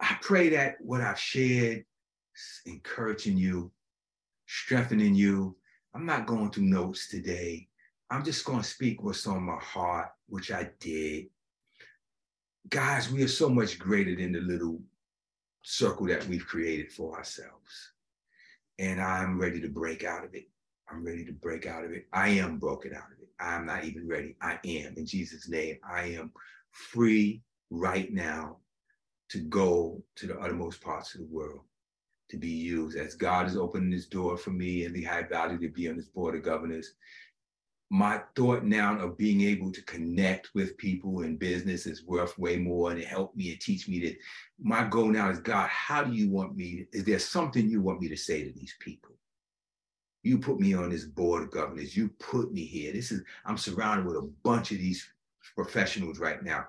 I 0.00 0.18
pray 0.20 0.50
that 0.50 0.76
what 0.80 1.00
I've 1.00 1.18
shared 1.18 1.84
encouraging 2.66 3.36
you, 3.36 3.70
strengthening 4.46 5.14
you. 5.14 5.56
I'm 5.94 6.06
not 6.06 6.26
going 6.26 6.50
through 6.50 6.64
notes 6.64 7.08
today. 7.08 7.68
I'm 8.10 8.24
just 8.24 8.44
going 8.44 8.60
to 8.60 8.68
speak 8.68 9.02
what's 9.02 9.26
on 9.26 9.42
my 9.42 9.58
heart, 9.60 10.08
which 10.28 10.50
I 10.50 10.70
did. 10.80 11.26
Guys, 12.68 13.10
we 13.10 13.22
are 13.22 13.28
so 13.28 13.48
much 13.48 13.78
greater 13.78 14.14
than 14.14 14.32
the 14.32 14.40
little 14.40 14.80
circle 15.62 16.06
that 16.06 16.26
we've 16.26 16.46
created 16.46 16.92
for 16.92 17.16
ourselves. 17.16 17.92
And 18.78 19.00
I'm 19.00 19.38
ready 19.38 19.60
to 19.60 19.68
break 19.68 20.04
out 20.04 20.24
of 20.24 20.34
it. 20.34 20.48
I'm 20.90 21.04
ready 21.04 21.24
to 21.24 21.32
break 21.32 21.66
out 21.66 21.84
of 21.84 21.92
it. 21.92 22.06
I 22.12 22.28
am 22.28 22.58
broken 22.58 22.92
out 22.94 23.12
of 23.12 23.18
it. 23.20 23.28
I'm 23.40 23.66
not 23.66 23.84
even 23.84 24.06
ready. 24.06 24.36
I 24.40 24.58
am. 24.64 24.94
In 24.96 25.06
Jesus' 25.06 25.48
name, 25.48 25.78
I 25.88 26.02
am 26.02 26.32
free 26.70 27.42
right 27.70 28.12
now 28.12 28.58
to 29.30 29.38
go 29.38 30.02
to 30.16 30.26
the 30.26 30.38
uttermost 30.38 30.82
parts 30.82 31.14
of 31.14 31.22
the 31.22 31.26
world 31.26 31.62
to 32.32 32.38
be 32.38 32.48
used 32.48 32.96
as 32.96 33.14
God 33.14 33.46
is 33.46 33.58
opening 33.58 33.90
this 33.90 34.06
door 34.06 34.38
for 34.38 34.50
me 34.50 34.86
and 34.86 34.94
the 34.94 35.04
high 35.04 35.22
value 35.22 35.58
to 35.58 35.68
be 35.68 35.86
on 35.86 35.96
this 35.96 36.08
board 36.08 36.34
of 36.34 36.42
governors. 36.42 36.94
My 37.90 38.22
thought 38.34 38.64
now 38.64 38.98
of 38.98 39.18
being 39.18 39.42
able 39.42 39.70
to 39.70 39.82
connect 39.82 40.48
with 40.54 40.78
people 40.78 41.24
in 41.24 41.36
business 41.36 41.86
is 41.86 42.06
worth 42.06 42.38
way 42.38 42.56
more 42.56 42.90
and 42.90 42.98
it 42.98 43.06
helped 43.06 43.36
me 43.36 43.52
and 43.52 43.60
teach 43.60 43.86
me 43.86 44.00
that 44.00 44.16
my 44.58 44.82
goal 44.84 45.08
now 45.08 45.28
is 45.28 45.40
God, 45.40 45.68
how 45.68 46.02
do 46.02 46.14
you 46.14 46.30
want 46.30 46.56
me? 46.56 46.86
Is 46.94 47.04
there 47.04 47.18
something 47.18 47.68
you 47.68 47.82
want 47.82 48.00
me 48.00 48.08
to 48.08 48.16
say 48.16 48.44
to 48.44 48.52
these 48.52 48.74
people? 48.80 49.12
You 50.22 50.38
put 50.38 50.58
me 50.58 50.72
on 50.72 50.88
this 50.88 51.04
board 51.04 51.42
of 51.42 51.50
governors. 51.50 51.94
You 51.94 52.08
put 52.18 52.50
me 52.50 52.64
here. 52.64 52.94
This 52.94 53.12
is, 53.12 53.22
I'm 53.44 53.58
surrounded 53.58 54.06
with 54.06 54.16
a 54.16 54.30
bunch 54.42 54.72
of 54.72 54.78
these 54.78 55.06
professionals 55.54 56.18
right 56.18 56.42
now. 56.42 56.64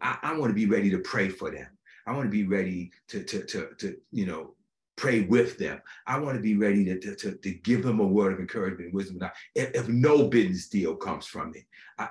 I, 0.00 0.18
I 0.22 0.38
want 0.38 0.50
to 0.50 0.54
be 0.54 0.66
ready 0.66 0.90
to 0.90 0.98
pray 0.98 1.28
for 1.28 1.50
them. 1.50 1.66
I 2.06 2.12
want 2.12 2.26
to 2.26 2.30
be 2.30 2.44
ready 2.44 2.92
to, 3.08 3.24
to, 3.24 3.44
to, 3.46 3.68
to, 3.78 3.96
you 4.12 4.26
know, 4.26 4.54
pray 4.96 5.22
with 5.22 5.58
them. 5.58 5.80
I 6.06 6.18
want 6.18 6.36
to 6.36 6.42
be 6.42 6.56
ready 6.56 6.84
to, 6.84 6.98
to, 7.16 7.32
to, 7.32 7.50
give 7.50 7.82
them 7.82 8.00
a 8.00 8.06
word 8.06 8.32
of 8.32 8.40
encouragement 8.40 8.86
and 8.86 8.94
wisdom. 8.94 9.20
If, 9.54 9.74
if 9.74 9.88
no 9.88 10.28
business 10.28 10.68
deal 10.68 10.96
comes 10.96 11.26
from 11.26 11.52
me, 11.52 11.66
I, 11.98 12.08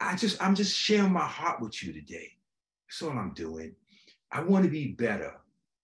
I 0.00 0.16
just, 0.16 0.40
I'm 0.42 0.54
just 0.54 0.76
sharing 0.76 1.12
my 1.12 1.26
heart 1.26 1.60
with 1.60 1.82
you 1.82 1.92
today. 1.92 2.32
That's 2.86 3.02
all 3.02 3.18
I'm 3.18 3.34
doing. 3.34 3.74
I 4.30 4.42
want 4.42 4.64
to 4.64 4.70
be 4.70 4.88
better 4.88 5.34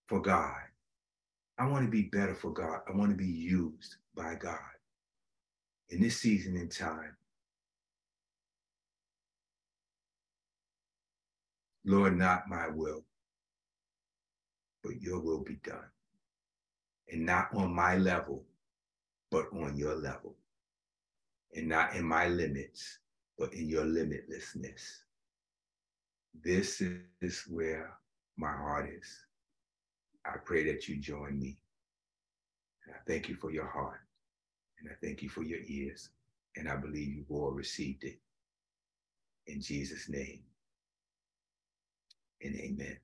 for 0.07 0.21
God. 0.21 0.55
I 1.59 1.67
want 1.67 1.85
to 1.85 1.91
be 1.91 2.03
better 2.03 2.35
for 2.35 2.53
God. 2.53 2.81
I 2.89 2.97
want 2.97 3.11
to 3.11 3.17
be 3.17 3.27
used 3.27 3.97
by 4.15 4.35
God 4.35 4.59
in 5.91 6.01
this 6.01 6.19
season 6.19 6.57
in 6.57 6.69
time. 6.69 7.17
Lord, 11.85 12.17
not 12.17 12.49
my 12.49 12.69
will, 12.69 13.05
but 14.83 15.01
your 15.01 15.21
will 15.21 15.43
be 15.43 15.57
done 15.65 15.89
and 17.11 17.27
not 17.27 17.49
on 17.55 17.75
my 17.75 17.97
level, 17.97 18.43
but 19.31 19.47
on 19.53 19.77
your 19.77 19.95
level. 19.95 20.35
And 21.55 21.69
not 21.69 21.95
in 21.95 22.05
my 22.05 22.29
limits, 22.29 22.99
but 23.39 23.53
in 23.53 23.69
your 23.69 23.85
limitlessness. 23.85 25.03
This 26.45 26.83
is 27.21 27.45
where 27.49 27.93
my 28.37 28.53
heart 28.53 28.89
is. 28.89 29.09
I 30.25 30.37
pray 30.45 30.65
that 30.73 30.89
you 30.89 30.97
join 30.97 31.39
me. 31.39 31.59
And 32.87 32.95
I 32.95 32.99
thank 33.07 33.29
you 33.29 33.35
for 33.35 33.51
your 33.51 33.67
heart. 33.67 34.01
And 34.81 34.89
I 34.91 34.95
thank 35.05 35.23
you 35.23 35.29
for 35.29 35.43
your 35.43 35.61
ears. 35.67 36.11
And 36.57 36.69
I 36.69 36.77
believe 36.77 37.13
you've 37.13 37.31
all 37.31 37.51
received 37.51 38.05
it. 38.05 38.19
In 39.47 39.61
Jesus' 39.61 40.09
name. 40.09 40.41
And 42.43 42.55
amen. 42.55 42.97